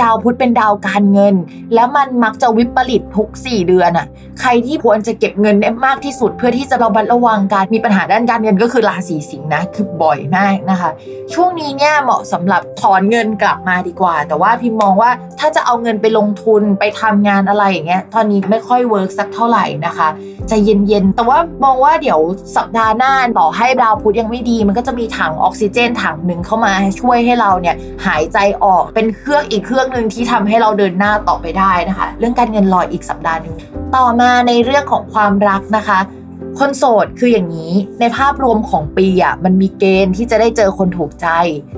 [0.00, 1.34] ดาวพุธเป็นดาวการเงิน
[1.74, 4.06] แล้วมันมักจะวิปริตทุก 4 เดือนอะ
[4.40, 10.90] ใครที่ควรจะเก็บเงินได้มากที่สุด เพื่อที่จะระมัดระวังการมีปัญหาด้านการเงินก็คือราศีสิงห์นะคือบ่อยมากนะคะ
[11.34, 20.08] ช่วงนี้เนี่ยเหมาะสำหรับถอนเงินกลับมาดีกว่า แต่ว่าพิมมองว่าถ้าจะเอาเงินไปลงทุนไปทำงานอะไรอย่างเงี้ยตอนนี้ไม่ค่อย work สักเท่าไหร่นะคะ
[20.48, 22.20] ใจเย็นๆแต่ว่ามองว่าเดี๋ยว
[22.56, 33.56] สัปดาห์หน้าต่อให้ดาวพุธยังไม่ดี มันก็จะมีถังออกซิเจนถังหนึ่งเข้ามาช่วยให้เราเนี่ยหายใจออกเป็นเครื่องอีกเครื่องื่องหนึ่งที่ทำให้เราเดินหน้าต่อไปได้นะคะ เรื่องการเงินรออีกสัปดาห์หนึ่ง
[33.96, 36.00] ต่อมาในเรื่องของความรักนะคะ
[36.58, 41.28] คนโสดคืออย่างนี้ในภาพรวมของปีอะมันมีเกณฑ์ที่จะได้เจอคนถูกใจ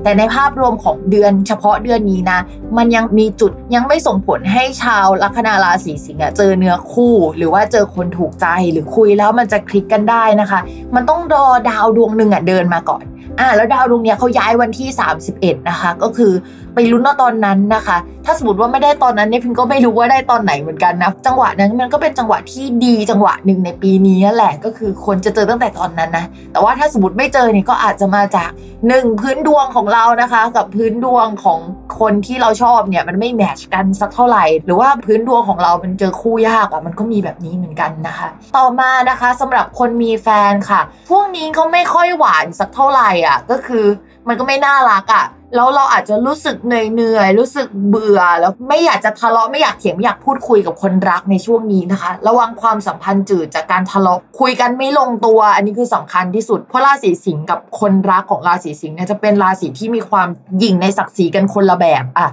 [0.03, 2.41] แต่ในภาพรวมของเดือนเฉพาะเดือนนี้นะ
[2.77, 10.61] มันยังมีจุดยังไม่ส่งผลให้ชาวลัคนาราศีสิงห์อะเจอเนื้อคู่ หรือว่าเจอคนถูกใจหรือคุยแล้วมันจะคลิกกันได้นะคะ
[10.95, 13.05] มันต้องรอดาวดวงหนึ่งอะเดินมาก่อน
[13.41, 14.89] อ่าแล้วดาวดวงเนี้ยเขาย้ายวันที่
[15.29, 16.33] 31 นะคะ ก็คือ
[16.75, 28.51] ไปลุ้นว่าตอนนั้นนะคะ ถ้าสมมติว่าไม่ได้ตอนนั้นเนี่ยพิมก็ไม่รู้ว่าได้ตอนไหนเหมือนกันนะ จังหวะนั้นมันก็เป็นจังหวะที่ดีจังหวะหนึ่งในปีนี้แหละก็คือคนจะเจอตั้งแต่ตอนนั้นนะ แต่ว่าถ้าสมมติไม่เจอเนี่ยก็อาจจะมาจาก
[28.89, 31.61] หนึ่งพื้นดวงของเรานะคะ กับพื้นดวงของ
[32.01, 40.81] คนที่เราชอบเนี่ยมันไม่แมทชกันสักเท่าไหร่ หรือว่าพื้นดวงของเรามันเจอคู่ยากอะมันก็มีแบบนี้เหมือนกันนะคะ ต่อมานะคะสำหรับคนมีแฟนค่ะ
[41.11, 43.85] พวกนี้เขาไม่ค่อยหวานสักเท่าไหร่อะก็คือ
[44.29, 45.25] มันก็ไม่น่ารักอะ
[45.55, 62.29] แล้วเราอาจจะรู้สึกเหนื่อยเหนื่อยรู้สึกเบื่อ แล้วไม่อยากจะทะเลาะไม่อยากเถียงไม่อยากพูดคุยกับคนรักในช่วงนี้นะคะ ระวังความสัมพันธ์จืดจากการทะเลาะคุยกันไม่ลงตัว อันนี้คือสำคัญที่สุด เพราะราศีสิงห์กับคนรักของราศีสิงห์เนี่ยจะเป็นราศีที่มีความหยิ่งในศักดิ์ศรีกันคนละแบบอะ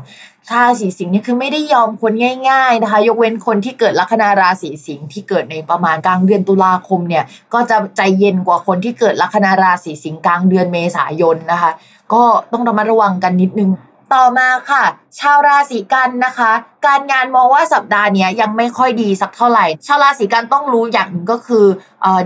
[0.53, 2.13] ราสีสิงห์นี่คือไม่ได้ยอมคน
[2.49, 11.71] ง่ายๆนะคะ ยกเว้นคนที่เกิดลัคนาราศีสิงห์ที่เกิดในประมาณกลางเดือนตุลาคมเนี่ย ก็จะใจเย็นกว่าคนที่เกิดลัคนาราศีสิงห์กลางเดือนเมษายนนะคะ
[12.13, 13.69] ก็ต้องระมัดระวังกันนิดนึง
[14.13, 14.83] ต่อมาค่ะ
[15.19, 16.51] ชาวราศีกันนะคะ
[16.85, 21.65] การงานมองว่าสัปดาห์นี้ยังไม่ค่อยดีสักเท่าไหร่ ชาวราศีกันต้องรู้อย่างหนึ่งก็คือ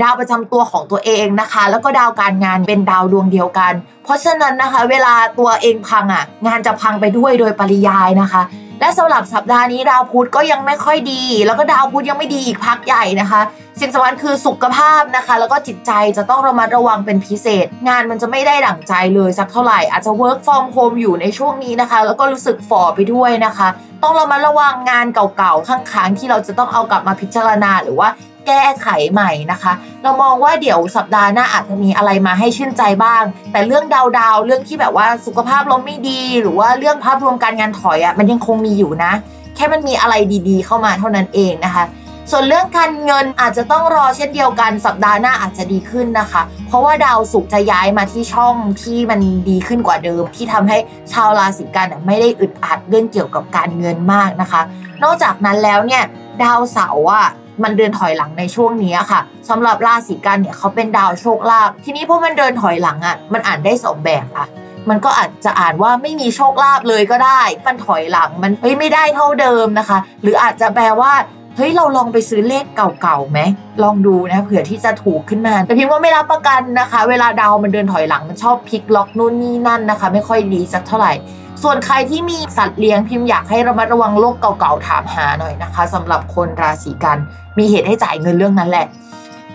[0.04, 8.41] ดาวประจำตัวของตัวเองนะคะ แล้วก็ดาวการงานเป็นดาวดวงเดียวกัน เพราะฉะนั้นนะคะ เวลาตัวเองพังอะ งานจะพังไปด้วยโดยปริยายนะคะ
[8.82, 13.41] และสำหรับสัปดาห์นี้ดาวพุธก็ยังไม่ค่อยดี แล้วก็ดาวพุธยังไม่ดีอีกพักใหญ่นะคะ
[13.80, 23.67] สิ่งสำคัญคือสุขภาพนะคะ แล้วก็จิตใจจะต้องระมัดระวังเป็นพิเศษ งานมันจะไม่ได้ดั่งใจเลยสักเท่าไหร่ อาจจะ work from home อยู่ในช่วงนี้นะคะ แล้วก็รู้สึกฝ่อไปด้วยนะคะ
[24.04, 28.10] ต้องระมัดระวังงานเก่าๆข้างๆที่เราจะต้องเอากลับมาพิจารณาหรือว่า
[28.48, 29.74] แก้ไขใหม่นะคะ
[30.04, 39.12] เรามองว่าเดี๋ยวสัปดาห์หน้าอาจจะมีอะไรมาให้ชื่นใจบ้าง แต่เรื่องดาวดาวเรื่องที่แบบว่าสุขภาพเราไม่ดี หรือว่าเรื่องภาพรวมการงานถอยอะ่ะมันยังคงมีอยู่นะ
[39.56, 40.16] แค่มันมีอะไร
[40.50, 41.86] ดีๆ เข้ามาเท่านั้นเองนะคะ
[42.32, 50.78] ส่วนเรื่องการเงินอาจจะต้องรอเช่นเดียวกันสัปดาห์หน้าอาจจะดีขึ้นนะคะ เพราะว่าดาวศุกร์จะย้ายมาที่ช่องที่มันดีขึ้นกว่าเดิม ที่ทำให้
[51.12, 54.62] ชาวราศีกันไม่ได้อึดอัดเรื่องเกี่ยวกับการเงินมากนะคะ
[55.04, 56.04] นอกจากนั้นแล้วเนี่ย
[56.44, 57.28] ดาวเสาร์อะ
[57.64, 64.48] มันเดินถอยหลังในช่วงนี้ค่ะสำหรับราศีกันเนี่ยเขาเป็นดาวโชคลาภทีนี้พอมันเดินถอยหลังอะมันอ่านได้สองแบบค่ะ
[64.90, 71.14] มันก็อาจจะอ่านว่าไม่มีโชคลาภเลยก็ได้ มันถอยหลังมันเฮ้ยไม่ได้เท่าเดิมนะคะ หรืออาจจะแปลว่า
[71.58, 73.40] เฮ้ยเราลองไปซื้อเลขเก่าๆไหม
[73.84, 81.14] ลองดูนะเผื่อที่จะถูกขึ้นมาแต่พิมพ์ว่าไม่รับประกันนะคะ เวลาดาวมันเดินถอยหลังมันชอบพลิกล็อกนู่นนี่นั่นนะคะ ไม่ค่อยดีสักเท่าไหร่
[81.63, 87.17] ส่วนใครที่มีสัตว์เลี้ยงพิมพ์อยากให้ระมัดระวังโรคเก่าๆถามหาหน่อยนะคะสำหรับคนราศีกัน
[87.58, 88.86] มีเหตุให้จ่ายเงินเรื่องนั้นแหละ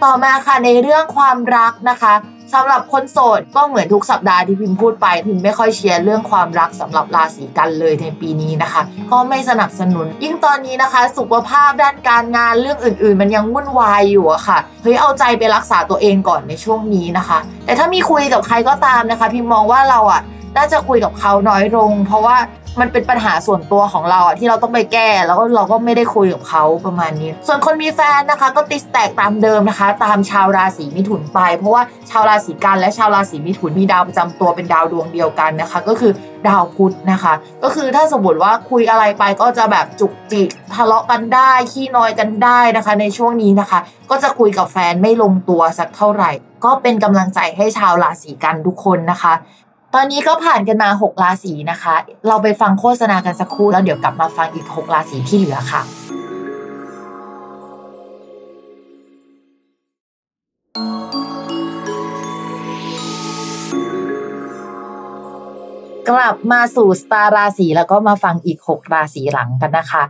[0.05, 2.15] ต่อมาค่ะในเรื่องความรักนะคะ
[2.55, 20.23] สำหรับคนโสดก็เหมือนทุกสัปดาห์ที่พิมพ์พูดไปพิมพ์ไม่ค่อยเชียร์เรื่องความรักสำหรับราศีกันเลยในปีนี้นะคะ ก็ไม่สนับสนุน ยิ่งตอนนี้นะคะ สุขภาพด้านการงานเรื่องอื่น ๆ มันยังวุ่นวายอยู่อะค่ะเฮ้ยเอาใจไปรักษาตัวเองก่อนในช่วงนี้นะคะ แต่ถ้ามีคุยกับใครก็ตามนะคะ พิมพ์มองว่าเราอะ
[20.57, 22.37] น่าจะคุยกับเขาน้อยลง เพราะว่า
[22.81, 36.13] มันเป็นปัญหาส่วนตัวของเราอะที่เราต้องไปแก้ แล้วก็เราก็ไม่ได้คุยกับเขาประมาณนี้ ส่วนคนมีแฟนนะคะ ก็ติดแตกตามเดิมนะคะ ตามชาวราศีมิถุนไป เพราะว่าชาวราศีกันและชาวราศีมิถุนมีดาวประจำตัวเป็นดาวดวงเดียวกันนะคะ ก็คือ
[36.49, 43.79] ดาวพุธนะคะ ก็คือถ้าสมมติว่าคุยอะไรไปก็จะแบบจุกจิกทะเลาะกันได้ขี้นอยกันได้นะคะ ในช่วงนี้นะคะ
[44.11, 46.31] ก็จะคุยกับแฟนไม่ลงตัวสักเท่าไหร่
[46.65, 49.33] ก็เป็นกำลังใจให้ชาวราศีกันทุกคนนะคะ
[49.99, 51.95] ตอนนี้ก็ผ่านกันมา 6 ราศีนะคะ
[52.29, 55.83] เราไปฟังโฆษณากันสักครู่แล้วเดี๋ยวกลับมาฟังอีก 6 ราศีที่เหลือค่ะ
[66.09, 70.03] กลับมาสู่สตาร์ราศีแล้วก็มาฟังอีก 6 ราศีหลังกันนะคะ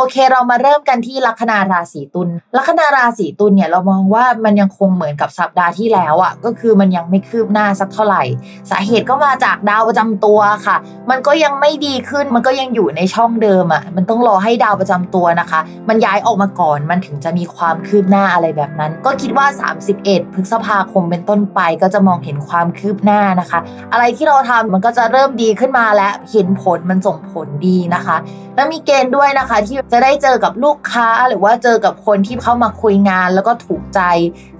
[0.00, 8.22] โอเค เรามาเริ่มกันที่ลัคนาราศีตุลลัคนาราศีตุลเนี่ยเรามองว่ามันยังคงเหมือนกับสัปดาห์ที่แล้วอะ่ะก็คือมันยังไม่คืบหน้าสักเท่าไหร่
[8.70, 10.76] สาเหตุก็มาจากดาวประจำตัวค่ะ
[11.10, 19.46] มันก็ยังไม่ดีขึ้นมันก็ยังอยู่ในช่องเดิมอะ่ะมันต้องรอให้ดาวประจำตัวนะคะ มันย้ายออกมาก่อนมันถึงจะมีความคืบหน้าอะไรแบบนั้น ก็คิดว่า
[19.90, 23.58] 31 พฤษภาคมเป็นต้นไปก็จะมองเห็นความคืบหน้านะคะ
[23.92, 28.18] อะไรที่เราทำมันก็จะเริ่มดีขึ้นมาและเห็นผลมันส่งผลดีนะคะ
[28.56, 34.00] แล้วมีเกณฑ์ด้วยนะคะที่จะได้เจอกับลูกค้าหรือว่าเจอกับคนที่เข้ามาคุยงานแล้วก็ถูกใจ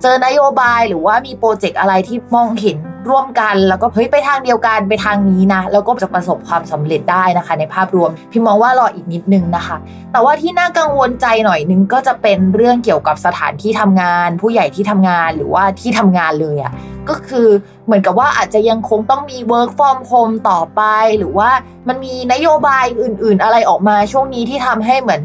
[0.02, 2.76] เจอนโยบายหรือว่ามีโปรเจกต์อะไรที่มองเห็น
[3.08, 9.76] ร่วมกัน แล้วก็เฮ้ยไปทางเดียวกันไปทางนี้นะแล้วก็จะประสบความสำเร็จได้นะคะ ในภาพรวมพี่มองว่ารออีกนิดนึงนะคะ
[10.12, 16.72] แต่ว่าที่น่ากังวลใจหน่อยนึงก็จะเป็นเรื่องเกี่ยวกับสถานที่ทำงาน ผู้ใหญ่ที่ทำงานหรือว่าที่ทำงานเลยอะ่ะ
[17.08, 17.48] ก็คือ
[17.88, 20.82] เหมือนกับว่าอาจจะยังคงต้องมี work from home ต่อไป
[21.18, 21.50] หรือว่า
[21.88, 25.20] มันมีนโยบายอื่น ๆ อะไรออกมาช่วงนี้ที่ทำให้เหมือน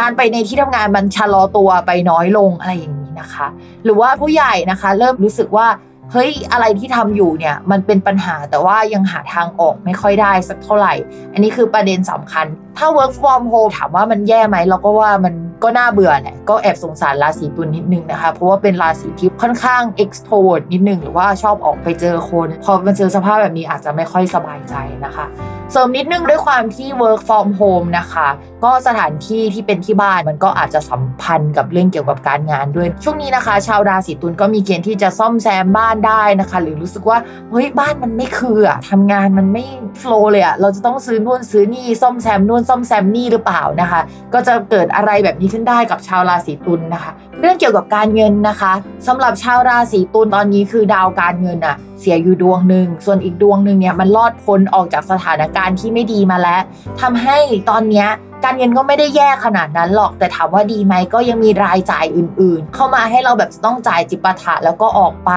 [0.00, 3.46] การไปในที่ทำงานมันชะลอตัวไปน้อยลงอะไรอย่างนี้นะคะ
[3.84, 5.68] หรือว่าผู้ใหญ่นะคะ เริ่มรู้สึกว่า
[6.12, 10.94] เฮ้ยอะไรที่ทำอยู่เนี่ยมันเป็นปัญหาแต่ว่ายังหาทางออกไม่ค่อยได้สักเท่าไหร่
[11.32, 12.46] อันนี้คือประเด็นสำคัญ
[12.78, 25.26] ถ้า work from home ถามว่ามันแย่ไหมเราก็ว่ามัน ก็น่าเบื่อแหละก็แอบสงสารราศีตุลนิดนึงนะคะ เพราะว่าเป็นราศีที่ค่อนข้าง extrovert นิดนึง หรือว่าชอบออกไปเจอคน พอมาเจอสภาพแบบนี้อาจจะไม่ค่อยสบายใจนะคะ
[25.72, 28.28] เสริมนิดนึงด้วยความที่ work from home นะคะ
[28.64, 37.18] ก็สถานที่ที่เป็นที่บ้านมันก็อาจจะสัมพันธ์กับเรื่องเกี่ยวกับการงานด้วย ช่วงนี้นะคะ ชาวราศีตุลก็มีเกณฑ์ที่จะซ่อมแซมบ้านได้นะคะ หรือรู้สึกว่า
[37.50, 39.64] เฮ้ยบ้านมันไม่คืออะทำงานมันไม่
[39.98, 44.00] โฟล์เลยอะเราจะต้องซื้อนู่นซื้อนี่ซ่อมแซมนู่นซ่อมแซมนี่หรือเปล่านะคะ
[44.34, 48.72] ก็จะเกิดอะไรแบบนี้ขึ้นได้กับชาวราศีตุลนะคะ เรื่องเกี่ยวกับการเงินนะคะ
[49.06, 56.60] สำหรับชาวราศีตุลตอนนี้คือดาวการเงินอะเสียอยู่ดวงหนึ่งส่วนอีกดวงหนึ่งเนี่ยมันรอดพ้นออกจากสถานการณ์ที่ไม่ดีมาแล้ว
[57.00, 57.36] ทำให้
[57.70, 58.08] ตอนเนี้ย
[58.44, 65.30] การเงินก็ไม่ได้แย่ขนาดนั้นหรอกแต่ถามว่าดีไหมก็ยังมีรายจ่ายอื่น ๆ เข้ามาให้เราแบบจะต้องจ่ายจิปาถะแล้วก็ออกไป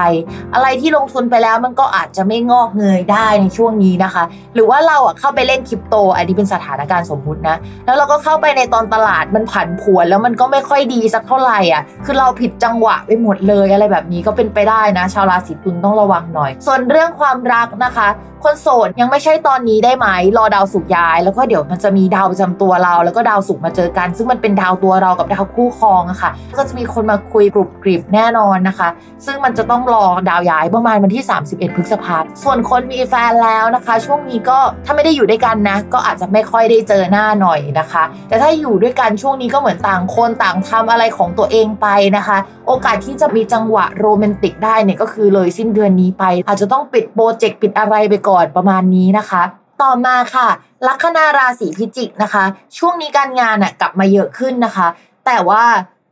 [0.54, 4.24] อะไรที่ลงทุนไปแล้วมันก็อาจจะไม่งอกเงยได้ในช่วงนี้นะคะ
[4.56, 18.10] หรือว่าเราอะเข้าไปเล่นคริปโต อันนี้เป็นสถานการณ์สมมุตินะ แล้วเราก็เข้าไปในตอนตลาดมันผันผวนแล้วมันก็ไม่ค่อยดีสักเท่าไหร่อะคือเราผิดจังหวะไปหมดเลยอะไรแบบนี้ก็เป็นไปได้นะ ชาวราศีตุลต้องระวังหน่อย ส่วนเรื่องความรักนะคะ
[18.44, 28.90] คนโสดยังไม่ใช่ตอนนี้ได้ไหมรอดาวสุกย้าย แล้วก็เดี๋ยวมันจะมีดาวประจำตัวเราแล้วก็ดาวสุกร์มาเจอกัน ซึ่งมันเป็นดาวตัวเรากับดาวคู่ครองอะค่ะ ก็จะมีคนมาคุยกรุบกริบแน่นอนนะคะ
[29.26, 49.44] ซึ่งมันจะต้องรอดาวย้ายประมาณวันที่ 31 พฤษภาคมส่วนคนมีแฟนแล้วนะคะ ช่วงนี้ก็ถ้าไม่ได้อยู่ด้วยกันนะ ก็อาจจะไม่ค่อยได้เจอหน้าหน่อยนะคะ แต่ถ้าอยู่ด้วยกันช่วงนี้ก็เหมือนต่างคนต่างทำอะไรของตัวเองไปนะคะ โอกาสที่จะมีจังหวะโรแมนติกได้เนี่ยก็คือเลยสิ้นเดือนนี้ไป อาจจะต้องปิดโปรเจกต์ปิดอะไรไปก่อนประมาณนี้นะคะ
[49.82, 50.50] ต่อมาค่ะ
[50.88, 52.44] ลัคนาราศีพิจิกนะคะ
[52.78, 54.88] ช่วงนี้การงานอะกลับมาเยอะขึ้นนะคะ
[55.26, 55.64] แต่ว่า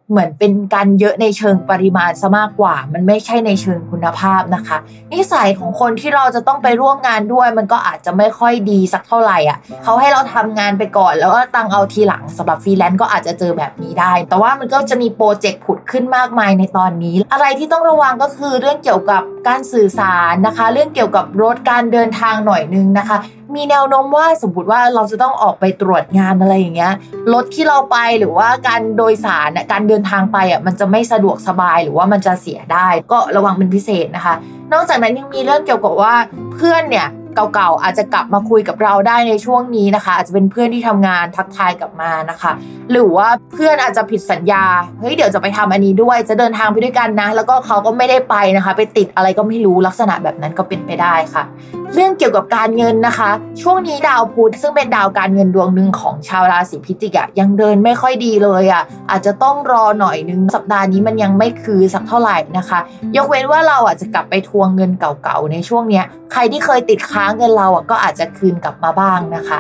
[0.10, 4.78] เหมือนเป็นการเยอะในเชิงปริมาณซะมากกว่า มันไม่ใช่ในเชิงคุณภาพนะคะ
[5.14, 23.18] นิสัยของคนที่เราจะต้องไปร่วมงานด้วย มันก็อาจจะไม่ค่อยดีสักเท่าไหร่อะเขาให้เราทำงานไปก่อน แล้วก็ตังเอาทีหลังสำหรับฟรีแลนซ์ก็อาจจะเจอแบบนี้ได้ แต่ว่ามันก็จะมีโปรเจกต์ผุดขึ้นมากมายในตอนนี้ อะไรที่ต้องระวังก็คือเรื่องเกี่ยวกับการสื่อสารนะคะ เรื่องเกี่ยวกับรถการเดินทางหน่อยนึงนะคะ
[23.56, 26.94] มีแนวโน้มว่าสมมติว่าเราจะต้องออกไปตรวจงานอะไรอย่างเงี้ย
[27.34, 34.36] รถที่เราไปหรือว่าการโดยสารน่ะการเดินทางไปอะมันจะไม่สะดวกสบายหรือว่ามันจะเสียได้ ก็ระวังเป็นพิเศษนะคะ
[34.74, 36.16] นอกจากนั้นยังมีเรื่องเกี่ยวกับว่า
[36.54, 37.08] เพื่อนเนี่ย
[37.54, 42.52] เก่าๆอาจจะกลับมาคุยกับเราได้ในช่วงนี้นะคะ อาจจะเป็นเพื่อนที่ทำงานทักทายกลับมานะคะ
[42.92, 44.64] หรือว่าเพื่อนอาจจะผิดสัญญา
[45.00, 51.44] เฮ้ยเดี๋ยวจะไปทำอันนี้ด้วย จะเดินทางไปด้วยกันนะ แล้วก็เขาก็ไม่ได้ไปนะคะ ไปติดอะไรก็ไม่รู้ลักษณะแบบนั้นก็เป็นไปได้ค่ะ
[51.94, 53.30] เรื่องเกี่ยวกับการเงินนะคะ
[53.62, 62.80] ช่วงนี้ดาวพุธซึ่งเป็นดาวการเงินดวงหนึ่งของชาวราศีพิจิกอะยังเดินไม่ค่อยดีเลยอะอาจจะต้องรอหน่อยนึงสัปดาห์นี้มันยังไม่คือสักเท่าไหร่นะคะ
[63.16, 69.60] ยกเว้นว่าเราอาจจะกลับไปทวงเงินเก่าๆในช่วงเนี้ยใครที่เคยติดค้างเงินเราอะก็อาจจะคืนกลับมาบ้างนะคะ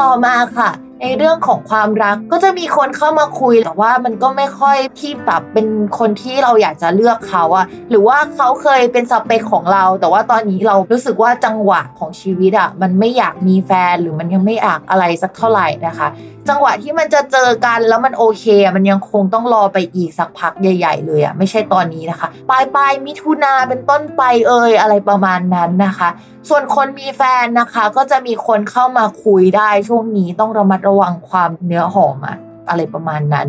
[0.00, 0.70] ต่อมาค่ะ
[1.02, 5.66] ในเรื่องของความรักก็จะมีคนเข้ามาคุย แต่ว่ามันก็ไม่ค่อยที่แบบเป็น
[5.98, 16.08] คนที่เราอยากจะเลือกเขาอะหรือว่าเขาเคยเป็นสเปคของเรา แต่ว่าตอนนี้เรารู้สึกว่าจังหวะของชีวิตอะมันไม่อยากมีแฟนหรือมันยังไม่อยากอะไรสักเท่าไหร่นะคะ
[16.48, 18.44] จังหวะที่มันจะเจอกันแล้วมันโอเค
[18.76, 26.08] มันยังคงต้องรอไปอีกสักพักใหญ่ ๆ เลยอะไม่ใช่ตอนนี้นะคะ ปลายปลายมิถุนาเป็นต้นไปเอ่ยอะไรประมาณนั้นนะคะ
[26.48, 32.36] ส่วนคนมีแฟนนะคะ ก็จะมีคนเข้ามาคุยได้ช่วงนี้ต้องระมัดระวังความเนื้อหอมอะ
[32.68, 33.46] อะไรประมาณนั้น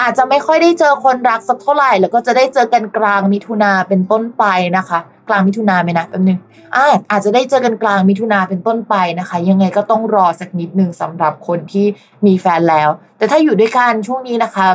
[0.00, 4.44] อาจจะไม่ค่อยได้เจอคนรักสักเท่าไหร่ แล้วก็จะได้เจอกันกลางมิถุนาเป็นต้นไป
[4.76, 6.38] นะคะ กลางมิถุนาไหมนะแป๊บนึง
[6.76, 11.86] อ่าอาจจะได้เจอกันกลางมิถุนาเป็นต้นไปนะคะ ยังไงก็ต้องรอสักนิดนึงสำหรับคนที่
[12.26, 14.66] มีแฟนแล้ว แต่ถ้าอยู่ด้วยกันช่วงนี้นะคะ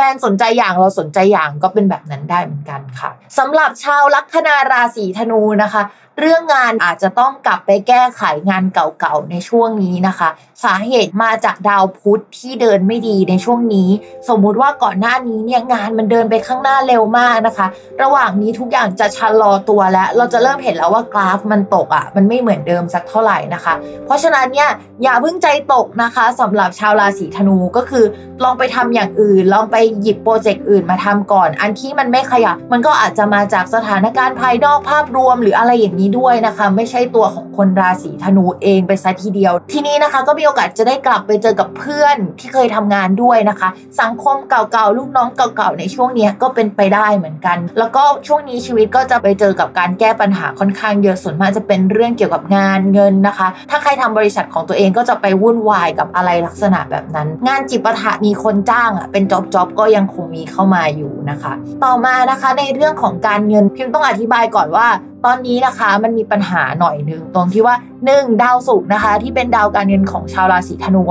[0.00, 5.82] แฟนสนใจอย่างเราสนใจอย่างก็เป็นแบบนั้นได้เหมือนกันค่ะสำหรับชาวลัคนาราศีธนูนะคะ
[6.20, 10.28] เรื่องงานอาจจะต้องกลับไปแก้ไขงานเก่าๆในช่วงนี้นะคะ
[10.64, 13.88] สาเหตุมาจากดาวพุธที่เดินไม่ดีในช่วงนี้
[14.28, 17.66] สมมุติว่าก่อนหน้านี้เนี่ยงานมันเดินไปข้างหน้าเร็วมากนะคะ
[18.02, 23.74] ระหว่างนี้ทุกอย่างจะชะลอตัวแล้ว เราจะเริ่มเห็นแล้วว่ากราฟมันตกอะ่ะ มันไม่เหมือนเดิมสักเท่าไหร่นะคะ
[24.06, 24.68] เพราะฉะนั้นเนี่ย
[25.02, 28.04] อย่าเพิ่งใจตกนะคะสำหรับชาวราศีธนูก็คือ
[28.44, 43.68] ลองไปทำอย่างอื่น ลองไปหยิบโปรเจกต์อื่นมาทำก่อน อันที่มันไม่ขยับมันก็อาจจะมาจากสถานการณ์ภายนอกภาพรวมหรืออะไรอย่างนี้ด้วยนะคะ ไม่ใช่ตัวของคนราศีธนูเองไปซะทีเดียว ทีนี้นะคะก็มีโอกาสจะได้กลับไปเจอกับเพื่อนที่เคยทำงานด้วยนะคะ
[44.00, 61.52] สังคมเก่าๆลูกน้องเก่าๆในช่วงนี้ก็เป็นไปได้เหมือนกัน แล้วก็ช่วงนี้ชีวิตก็จะไปเจอกับการแก้ปัญหาค่อนข้างเยอะส่วนมากจะเป็นเรื่องเกี่ยวกับงานเงินนะคะ ถ้าใครทำบริษัทของตัวเองก็จะไปวุ่นวายกับอะไรลักษณะแบบนั้น งานจิปาถะมีคนจ้างอะเป็นจ็อบจ็อบก็ยังคงมีเข้ามาอยู่นะคะ
[61.84, 64.86] ต่อมานะคะในเรื่องของการเงินพิมพ์ต้องอธิบายก่อนว่า
[65.24, 67.74] ตอนนี้นะคะมันมีปัญหาหน่อยหนึ่งตรงที่ว่า
[68.08, 68.42] 1.
[68.42, 71.02] ดาวศุกร์นะคะ ที่เป็นดาวการเงินของชาวราศีธนู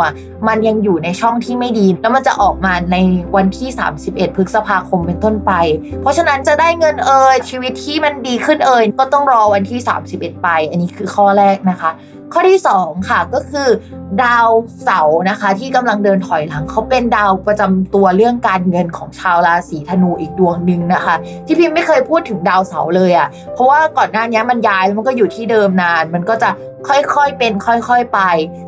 [0.47, 2.97] มันยังอยู่ในช่องที่ไม่ดี แล้วมันจะออกมาใน
[3.35, 3.69] วันที่
[4.03, 5.51] 31 พฤษภาคมเป็นต้นไป
[6.01, 9.79] เพราะฉะนั้นจะได้เงินเอ่ยชีวิตที่มันดีขึ้นเอ่ยก็ต้องรอวันที่
[10.11, 11.89] 31 ไป อันนี้คือข้อแรกนะคะ
[12.33, 13.67] ข้อที่ 2 ค่ะก็คือ
[14.23, 14.49] ดาว
[14.83, 26.49] เสาร์นะคะ ที่กำลังเดินถอยหลังเขาเป็นดาวประจำตัวเรื่องการเงินของชาวราศีธนูอีกดวงหนึ่งนะคะ ที่พิมไม่เคยพูดถึงดาวเสาร์เลยอะ่ะเพราะว่าก่อนหน้านี้มันย้ายแล้วมันก็อยู่ที่เดิมนาน มันก็จะ
[26.87, 28.19] ค่อยๆเป็นค่อยๆไป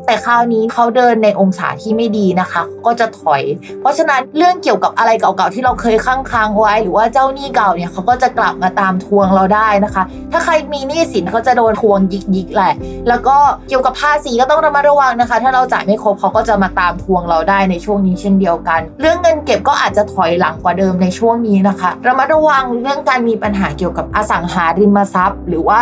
[0.06, 3.44] แต่คราวนี้เขาเดินในองศาที่ไม่ดีนะคะ ก็จะถอย
[3.82, 12.00] เพราะฉะนั้นเรื่องเกี่ยวกับอะไรเก่าๆที่เราเคยค้างค้างไว้ หรือว่าเจ้าหนี้เก่าเนี่ยเขาก็จะกลับมาตามทวงเราได้นะคะ ถ้าใครมีหนี้สินเขาจะโดนทวง
[12.36, 12.74] ยิกๆแหละ
[13.08, 25.80] แล้วก็เกี่ยวกับภาษีก็ต้องระมัดระวังนะคะ ถ้าเราจ่ายไม่ครบเขาก็จะมาตามทวงเราได้ในช่วงนี้เช่นเดียวกัน เรื่องเงินเก็บก็อาจจะถอยหลังกว่าเดิมในช่วงนี้นะคะ ระมัดระวังเรื่องการมีปัญหาเกี่ยวกับอสังหาริมทรัพย์ หรือว่า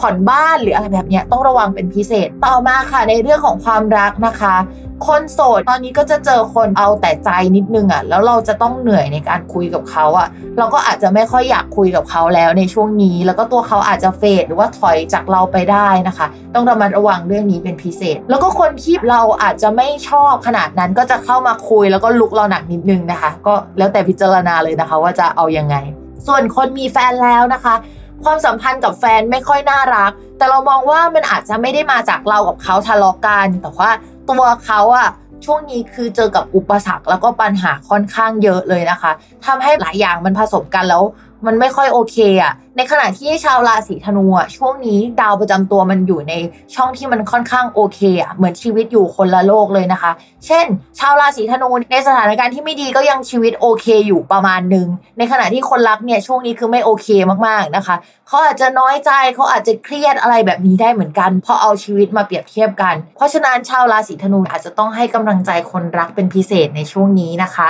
[0.00, 4.54] ผ่อนบ้านหรืออะไรแบบเนี้ยต้องระวังเป็นพิเศษ ต่อมาค่ะในเรื่องของความรักนะคะ
[5.06, 10.28] คนโสดตอนนี้ก็จะเจอคนเอาแต่ใจนิดนึงอะ่ะแล้วเราจะต้องเหนื่อยในการคุยกับเขาอะ่ะ
[10.58, 25.76] เราก็อาจจะไม่ค่อยอยากคุยกับเขาแล้วในช่วงนี้ แล้วก็ตัวเขาอาจจะเฟดหรือว่าถอยจากเราไปได้นะคะ ต้องระมัดระวังเรื่องนี้เป็นพิเศษ แล้วก็คนที่เราอาจจะไม่ชอบขนาดนั้นก็จะเข้ามาคุยแล้วก็ลุกเราหนักนิดนึงนะคะ ก็แล้วแต่พิจารณาเลยนะคะ ว่าจะเอายังไง
[26.26, 27.74] ส่วนคนมีแฟนแล้วนะคะ
[28.24, 33.90] ความสัมพันธ์กับแฟนไม่ค่อยน่ารัก แต่เรามองว่ามันอาจจะไม่ได้มาจากเรากับเขาทะเลาะกัน แต่ว่า
[34.30, 35.08] ตัวเขาอะ
[35.44, 39.12] ช่วงนี้คือเจอกับอุปสรรคแล้วก็ปัญหาค่อนข้างเยอะเลยนะคะ
[39.46, 41.02] ทำให้หลายอย่างมันผสมกันแล้ว
[41.46, 46.32] มันไม่ค่อยโอเคอะในขณะที่ชาวราศีธนูอะช่วงนี้ดาวประจำตัวมันอยู่ใน
[46.74, 50.12] ช่องที่มันค่อนข้างโอเคอะเหมือนชีวิตอยู่คนละโลกเลยนะคะ
[50.46, 50.66] เช่น
[50.98, 54.86] ชาวราศีธนูในสถานการณ์ที่ไม่ดีก็ยังชีวิตโอเคอยู่ประมาณหนึ่ง
[55.18, 57.08] ในขณะที่คนรักเนี่ยช่วงนี้คือไม่โอเค
[57.46, 57.96] มากๆนะคะ
[58.28, 67.68] เขาอาจจะน้อยใจเขาอาจจะเครียดอะไรแบบนี้ได้เหมือนกันเพราะเอาชีวิตมาเปรียบเทียบกัน เพราะฉะนั้นชาวราศีธนูอาจจะต้องให้กำลังใจคนรักเป็นพิเศษในช่วงนี้นะคะ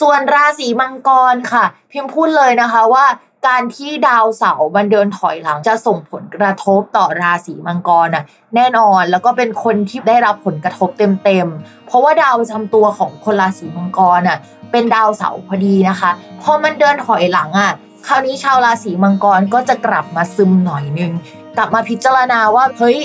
[0.00, 3.06] ส่วนราศีมังกรค่ะ พิมพ์พูดเลยนะคะว่า
[3.48, 10.88] การที่ดาวเสาร์มันเดินถอยหลังจะส่งผลกระทบต่อราศีมังกรน่ะแน่นอนแล้วก็เป็นคนที่ได้รับผลกระทบ
[11.24, 14.38] เต็มๆ เพราะว่าดาวประจำตัวของคนราศีมังกรน่ะ
[14.72, 16.10] เป็นดาวเสาร์พอดีนะคะ
[16.42, 17.72] พอมันเดินถอยหลังอะ
[18.06, 21.12] คราวนี้ชาวราศีมังกรก็จะกลับมาซึมหน่อยนึง
[21.56, 22.98] กลับมาพิจารณาว่าเฮ้ย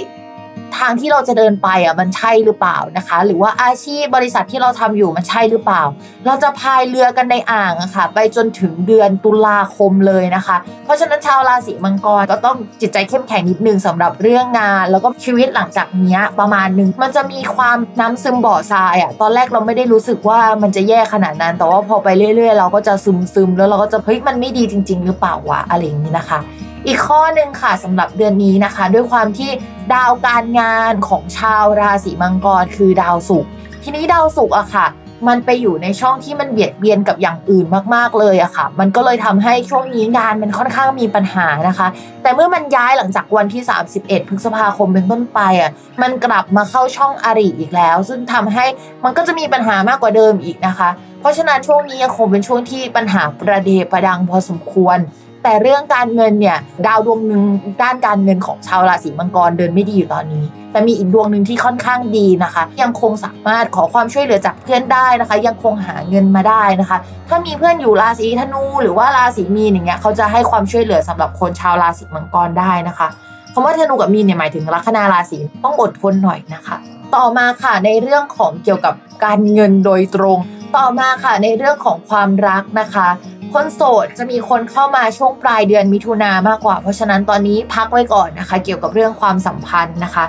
[0.80, 5.84] ทางที่เราจะเดินไปอะมันใช่หรือเปล่านะคะ หรือว่าอาชีพบริษัทที่เราทำอยู่มันใช่หรือเปล่า
[6.26, 26.40] เราจะพายเรือกันในอ่างอะค่ะ ไปจนถึงเดือนตุลาคมเลยนะคะ เพราะฉะนั้นชาวราศีมังกรก็ต้องจิตใจเข้มแข็งนิดนึงสำหรับเรื่องงาน แล้วก็ชีวิตหลังจากนี้ประมาณหนึ่งมันจะมีความน้ำซึมบ่อทรายอะตอนแรกเราไม่ได้รู้สึกว่ามันจะแย่ขนาดนั้น แต่ว่าพอไปเรื่อย ๆ เราก็จะซึมซึมแล้วเราก็จะเฮ้ยมันไม่ดีจริง ๆ หรือเปล่าวะอะไรอย่างนี้นะคะ
[26.88, 29.50] อีกข้อหนึ่งค่ะสำหรับเดือนนี้นะคะ ด้วยความที่
[29.94, 33.50] ดาวการงานของชาวราศีมังกรคือดาวศุกร์
[33.84, 34.88] ทีนี้ดาวศุกร์อะค่ะ
[35.28, 37.66] มันไปอยู่ในช่องที่มันเบียดเบียนกับอย่างอื่น
[37.96, 41.88] มากๆเลยอะค่ะ มันก็เลยทำให้ช่วงนี้งานมันค่อนข้างมีปัญหานะคะ
[42.22, 43.62] แต่เมื่อมันย้ายหลังจากวันที่
[43.96, 45.72] 31 พฤษภาคมเป็นต้นไปอะ
[46.02, 48.66] มันกลับมาเข้าช่องอริอีกแล้ว ซึ่งทำให้
[49.04, 54.98] มันก็จะมีปัญหามากกว่าเดิมอีกนะคะ เพราะฉะนั้นช่วงนี้ยังคงเป็นช่วงที่ปัญหาประเดประดังพอสมควร
[55.44, 57.44] แต่เรื่องการเงินเนี่ยดาวดวงหนึ่ง
[57.82, 66.98] ด้านการเงินของชาวราศีมังกรเดินไม่ดีอยู่ตอนนี้ แต่มีอีกดวงหนึ่งที่ค่อนข้างดีนะคะ ยังคงสามารถขอความช่วยเหลือจากเพื่อนได้นะคะ ยังคงหาเงินมาได้นะคะ
[67.30, 73.08] ถ้ามีเพื่อนอยู่ราศีธนูหรือว่าราศีมีนอย่างเงี้ยเขาจะให้ความช่วยเหลือสำหรับคนชาวราศีมังกรได้นะคะ
[73.54, 76.78] คำว่าธนูกับมีนเนี่ยหมายถึงลัคนาราศีต้องอดทนหน่อยนะคะ
[77.16, 80.38] ต่อมาค่ะในเรื่องของเกี่ยวกับการเงินโดยตรง
[80.76, 83.08] ต่อมาค่ะในเรื่องของความรักนะคะ
[83.54, 90.26] คนโสดจะมีคนเข้ามาช่วงปลายเดือนมิถุนามากกว่า เพราะฉะนั้นตอนนี้พักไว้ก่อนนะคะ เกี่ยวกับเรื่องความสัมพันธ์นะคะ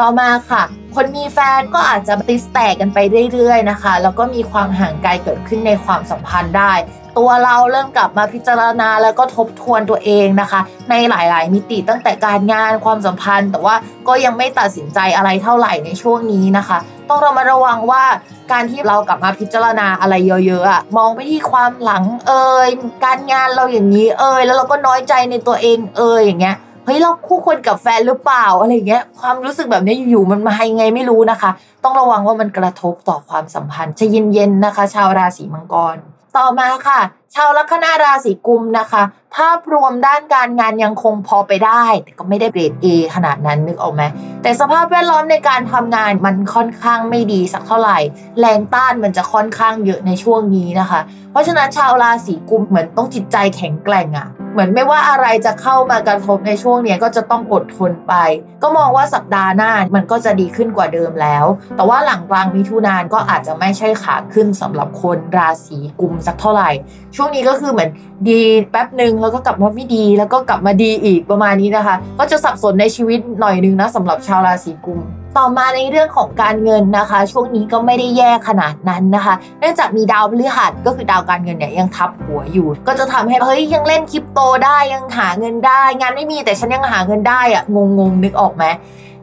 [0.00, 0.62] ต่อมาค่ะ
[0.94, 2.98] คนมีแฟนก็อาจจะติสแตกกันไป
[3.32, 6.72] เรื่อยๆนะคะ แล้วก็มีความห่างไกลเกิดขึ้นในความสัมพันธ์ได้
[7.18, 10.60] ตัวเราเริ่มกลับมาพิจารณาแล้วก็ทบทวนตัวเองนะคะ
[10.90, 13.74] ในหลายๆ มิติตั้งแต่การงานความสัมพันธ์ แต่ว่า
[14.08, 18.04] ก็ยังไม่ตัดสินใจอะไรเท่าไหร่ในช่วงนี้นะคะ ต้องเรามาระวังว่า
[18.52, 22.68] การที่เรากลับมาพิจารณาอะไรเยอะๆอะมองไปที่ความหลังเอ่ย
[23.04, 31.50] การงานเราอย่างนี้เอ่ยแล้วเราก็น้อยใจในตัวเองเอ่ยอย่างเงี้ยเฮ้ยเราคู่ควรกับแฟนหรือเปล่าอะไรเงี้ยความรู้สึกแบบนี้อยู่ๆมันมายังไงไม่รู้นะคะ
[31.84, 35.96] ต้องระวังว่ามันกระทบต่อความสัมพันธ์จะเย็นๆนะคะ ชาวราศีมังกร
[36.36, 37.00] ต่อมาค่ะ
[37.34, 39.02] ชาวลัคนาราศีกุมนะคะ
[39.36, 44.02] ภาพรวมด้านการงานยังคงพอไปได้ แต่ก็ไม่ได้เกรด A ขนาดนั้นนึกออกไหม
[44.42, 47.98] แต่สภาพแวดล้อมในการทำงานมันค่อนข้างไม่ดีสักเท่าไหร่
[48.40, 58.14] แรงต้านมันจะค่อนข้างเยอะในช่วงนี้นะคะ เพราะฉะนั้นชาวราศีกุมเหมือนต้องจิตใจแข็งแกร่งอะ เหมือนไม่ว่าอะไรจะเข้ามากระทบในช่วงเนี้ยก็จะต้องอดทนไป
[58.62, 61.44] ก็มองว่าสัปดาห์หน้ามันก็จะดีขึ้นกว่าเดิมแล้ว
[61.76, 66.70] แต่ว่าหลังกลางมิถุนานก็อาจจะไม่ใช่ขาขึ้นสำหรับคนราศีกุมสักเท่าไหร่
[67.16, 67.90] ช่วงนี้ก็คือเหมือน
[68.30, 75.00] ดีแป๊บหนึ่งแล้วก็กลับมาไม่ดีแล้วก็กลับมาดีอีกประมาณนี้นะคะ ก็จะสับสนในชีวิตหน่อยนึงนะสำหรับชาวราศีกุม
[75.38, 88.64] ต่อมาในเรื่องของการเงินนะคะ ช่วงนี้ก็ไม่ได้แย่ขนาดนั้นนะคะ เนื่องจากมีดาวพฤหัสก็คือดาวการเงินเนี่ยยังทับหัวอยู่ ก็จะทำให้เฮ้ยยังเล่นคริปโตได้ยังหาเงินได้ งานไม่มีแต่ฉันยังหาเงินได้อะงงงๆนึกออกไหม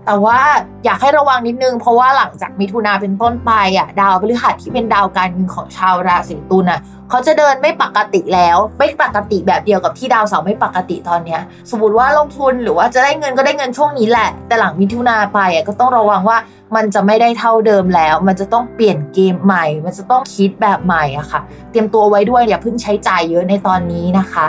[0.06, 0.40] แต่ว่า
[0.86, 6.80] อยากให้ระวังนิดนึง เพราะว่าหลังจากมิถุนาเป็นต้นไปอะดาวพฤหัสที่เป็นดาวการเงินของชาวราศีตุลอะ
[7.10, 11.42] เขาจะเดินไม่ปกติแล้ว ไม่ปกติแบบเดียวกับที่ดาวเสาร์ไม่ปกติตอนเนี้ย
[11.72, 16.38] สมมติว่าลงทุนหรือว่าจะได้เงินก็ได้เงินช่วงนี้แหละ แต่หลังมิถุนาไปอะก็ต้องระวังว่า
[16.76, 21.42] มันจะไม่ได้เท่าเดิมแล้ว มันจะต้องเปลี่ยนเกมใหม่ มันจะต้องคิดแบบใหม่อะค่ะ
[21.72, 24.46] เตรียมตัวไว้ด้วยอย่าเพิ่งใช้จ่ายเยอะในตอนนี้นะคะ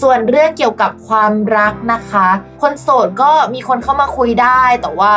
[0.00, 2.26] ส่วนเรื่องเกี่ยวกับความรักนะคะ
[2.62, 5.12] คนโสดก็มีคนเข้ามาคุยได้แต่ว่า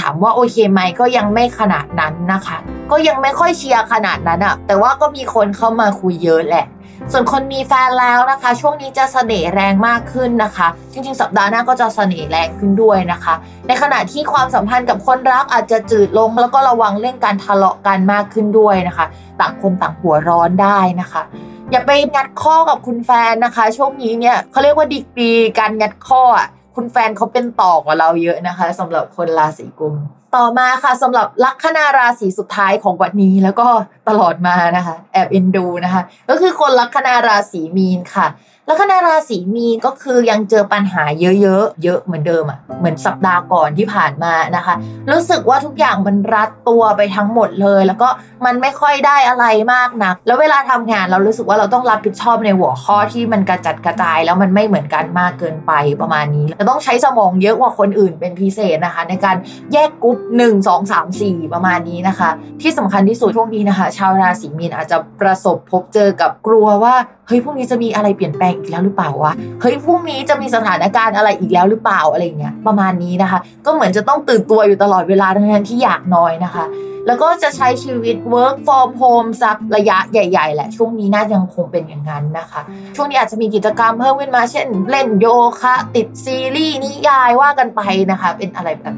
[0.00, 2.56] ถามว่าโอเคไหมก็ยังไม่ขนาดนั้นนะคะ
[2.90, 6.66] ก็ยังไม่ค่อยเชียร์ขนาดนั้นอะแต่ว่าก็มีคนเข้ามาคุยเยอะแหละ
[7.12, 13.34] ส่วนคนมีแฟนแล้วนะคะ ช่วงนี้จะเสน่ห์แรงมากขึ้นนะคะ จริงๆ สัปดาห์หน้าก็จะเสน่ห์แรงขึ้นด้วยนะคะ
[13.66, 19.06] ในขณะที่ความสัมพันธ์กับคนรักอาจจะจืดลง แล้วก็ระวังเรื่องการทะเลาะกันมากขึ้นด้วยนะคะ
[19.40, 21.22] ต่างคนต่างหัวร้อนได้นะคะ
[21.70, 29.94] อย่าไปงัดข้อกับคุณแฟนนะคะ ช่วงนี้เนี่ยเขาเรียกว่าดีกรีการงัดข้ออะ คุณแฟนเขาเป็นต่อกว่าเราเยอะนะคะสำหรับคนราศีกุม
[30.36, 33.66] ต่อมาค่ะสำหรับลัคนาราศีสุดท้ายของวันนี้แล้วก็
[34.08, 38.26] ตลอดมานะคะ แอบเอ็นดูนะคะ ก็คือคนลัคนาราศีมีนค่ะ
[38.70, 44.74] ลัคนาราศีมีนก็คือยังเจอปัญหาเยอะๆ เยอะเหมือนเดิมอะ เหมือนสัปดาห์ก่อนที่ผ่านมานะคะ
[45.12, 48.08] รู้สึกว่าทุกอย่างมันรัดตัวไปทั้งหมดเลย แล้วก็
[48.46, 59.36] มันไม่ค่อยได้อะไรมากนัก แล้วเวลาทำงานเรารู้สึกว่าเราต้องรับผิดชอบในหัวข้อที่มันกระจัดกระจาย แล้วมันไม่เหมือนกันมากเกินไปประมาณนี้เราต้องใช้สมองเยอะกว่าคนอื่นเป็นพิเศษนะคะ ในการ
[59.72, 62.30] แยกกรุ๊ป1 2 3 4ประมาณนี้นะคะ
[62.62, 66.94] ที่สำคัญที่สุดช่วงนี้นะคะ ชาวราศีมีนอาจจะประสบพบเจอกับกลัวว่า
[67.26, 76.66] เฮ้ยพรุ่งนี้จะมีอะไรเปลี่ยนแปลงอีกแล้วหรือเปล่าวะเฮ้ยพรุ่งนี้จะมีสถานการณ์อะไรอีกแล้วหรือเปล่าอะไรเงี้ยประมาณนี้นะคะ ก็เหมือนจะต้องตื่นตัวอยู่ตลอดเวลาทั้งที่อยากนอนนะคะ
[77.06, 82.60] แล้วก็จะใช้ชีวิต work from home สักระยะใหญ่ ๆ แหละ ช่วงนี้น่าจะยังคงเป็นอย่างนั้นนะคะ
[82.96, 85.26] ช่วงนี้อาจจะมีกิจกรรมเพิ่มขึ้นมา เช่น เล่นโย
[85.60, 87.80] คะ ติดซีรีส์นิยายว่ากันไป
[88.10, 88.94] นะคะ เป็นอะไรแบบ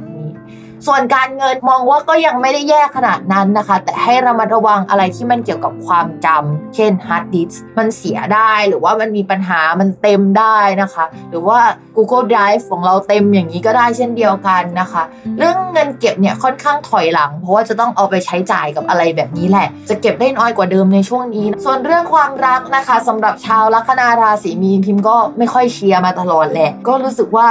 [0.86, 11.58] ส่วนการเงินมองว่าก็ยังไม่ได้แย่ขนาดนั้นนะคะ แต่ให้ระมัดระวังอะไรที่มันเกี่ยวกับความจำเช่นฮาร์ดดิสก์มันเสียได้หรือว่ามันมีปัญหามันเต็มได้นะคะ หรือว่า
[11.96, 15.02] Google Drive ของเราเต็มอย่างนี้ก็ได้เช่นเดียวกันนะคะ
[15.38, 27.48] เรื่องเงินเก็บเนี่ยค่อนข้างถอยหลัง เพราะว่าจะต้องเอาไปใช้จ่ายกับอะไรแบบนี้แหละ จะเก็บได้น้อยกว่าเดิมในช่วงนี้ ส่วนเรื่องความรักนะคะสำหรับชาวลัคนาราศีมีนพิมพ์ก็ไม่ค่อยเชียร์มาตลอดแหละก็รู้สึกว่า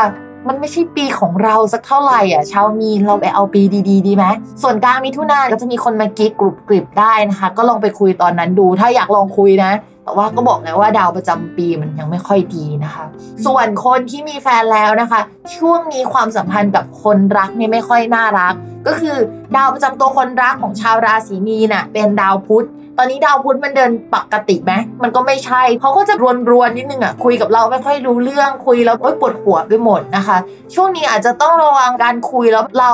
[0.48, 4.26] มันไม่ใช่ปีของเราสักเท่าไหร่อะชาวมีนเราไปเอาปีดีๆดีไหม
[4.62, 9.72] ส่วนกลางมิถุนาก็จะมีคนมากิ๊กกรุบกริบได้นะคะ ก็ลองไปคุยตอนนั้นดู ถ้าอยากลองคุยนะ
[10.04, 13.06] แต่ว่าก็บอกแล้วว่าดาวประจำปีมันยังไม่ค่อยดีนะคะ
[13.46, 15.22] ส่วนคนที่มีแฟนแล้วนะคะ
[15.56, 18.54] ช่วงนี้ความสัมพันธ์กับคนรักเนี่ยไม่ค่อยน่ารัก
[18.88, 19.18] ก็คือ
[19.56, 22.68] ดาวประจำตัวคนรักของชาวราศีมีนน่ะเป็นดาวพุธ
[22.98, 24.74] ตอนนี้ดาวพุธมันเดินปกติไหม
[25.04, 30.38] มันก็ไม่ใช่เขาก็จะรวนรวนนิดนึงอะคุยกับเราไม่ค่อยรู้เรื่องคุยแล้วโอ๊ยปวดหัวไปหมดนะคะ
[30.76, 32.92] ช่วงนี้อาจจะต้องระวังการคุยแล้วเรา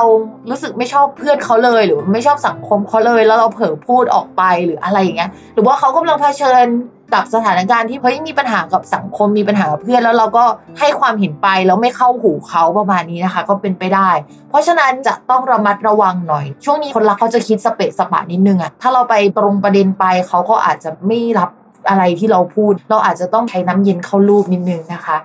[0.50, 6.66] รู้สึกไม่ชอบเพื่อนเขาเลย หรือไม่ชอบสังคมเขาเลย แล้วเราเผลอพูดออกไปหรืออะไรอย่างเงี้ยหรือว่าเขากำลังเผชิญ
[7.14, 10.46] กับสถานการณ์ที่เฮ้ยมีปัญหากับสังคมมีปัญหากับเพื่อนแล้วเราก็
[10.80, 14.10] ให้ความเห็นไปแล้วไม่เข้าหูเขาประมาณนี้นะคะ ก็เป็นไปได้
[14.50, 21.50] เพราะฉะนั้นจะต้องระมัดระวังหน่อย ช่วงนี้คนรักเขาจะคิดสเปะสปะนิดนึงอะถ้าเราไปตรงประเด็นไปเขาก็อาจจะไม่รับ
[21.90, 25.18] อะไรที่เราพูด เราอาจจะต้องใช้น้ำเย็นเข้ารูปนิดนึงนะคะ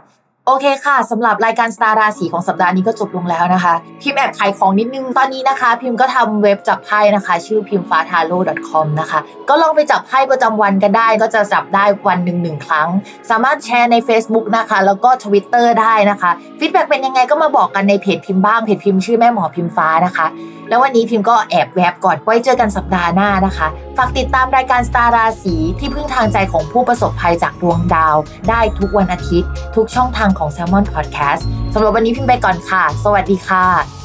[0.47, 8.39] โอเคค่ะสำหรับรายการสตาร์ราศีของสัปดาห์นี้ก็จบลงแล้วนะคะ พิมพ์แอบขายของนิดนึงตอนนี้นะคะ พิมพ์ก็ทำเว็บจับไพ่นะคะ ชื่อพิมฟ้าทาโร่
[8.69, 9.19] .com นะคะ
[9.49, 12.89] ก็ลองไปจับไพ่ประจำวันกันได้ ก็จะจับได้วันหนึ่งหนึ่งครั้ง
[13.31, 20.27] สามารถแชร์ใน Facebook นะคะ แล้วก็ Twitter ได้นะคะ feedback เป็นยังไงก็มาบอกกันในเพจพิมพ์บ้างเพจพิมพ์ชื่อแม่หมอพิมพ์ฟ้านะคะ
[20.73, 28.17] แล้ววันนี้พิมพ์ก็แอบแวบก่อนไว้เจอกันสัปดาห์หน้านะคะ ฝากติดตามรายการสตาร์ราศีที่พึ่งทางใจของผู้ประสบภัยจากดวงดาว
[28.49, 31.43] ได้ทุกวันอาทิตย์ ทุกช่องทางของ Salmon Podcast
[31.75, 34.02] สำหรับวันนี้พิมพ์ไปก่อนค่ะ สวัสดีค่ะ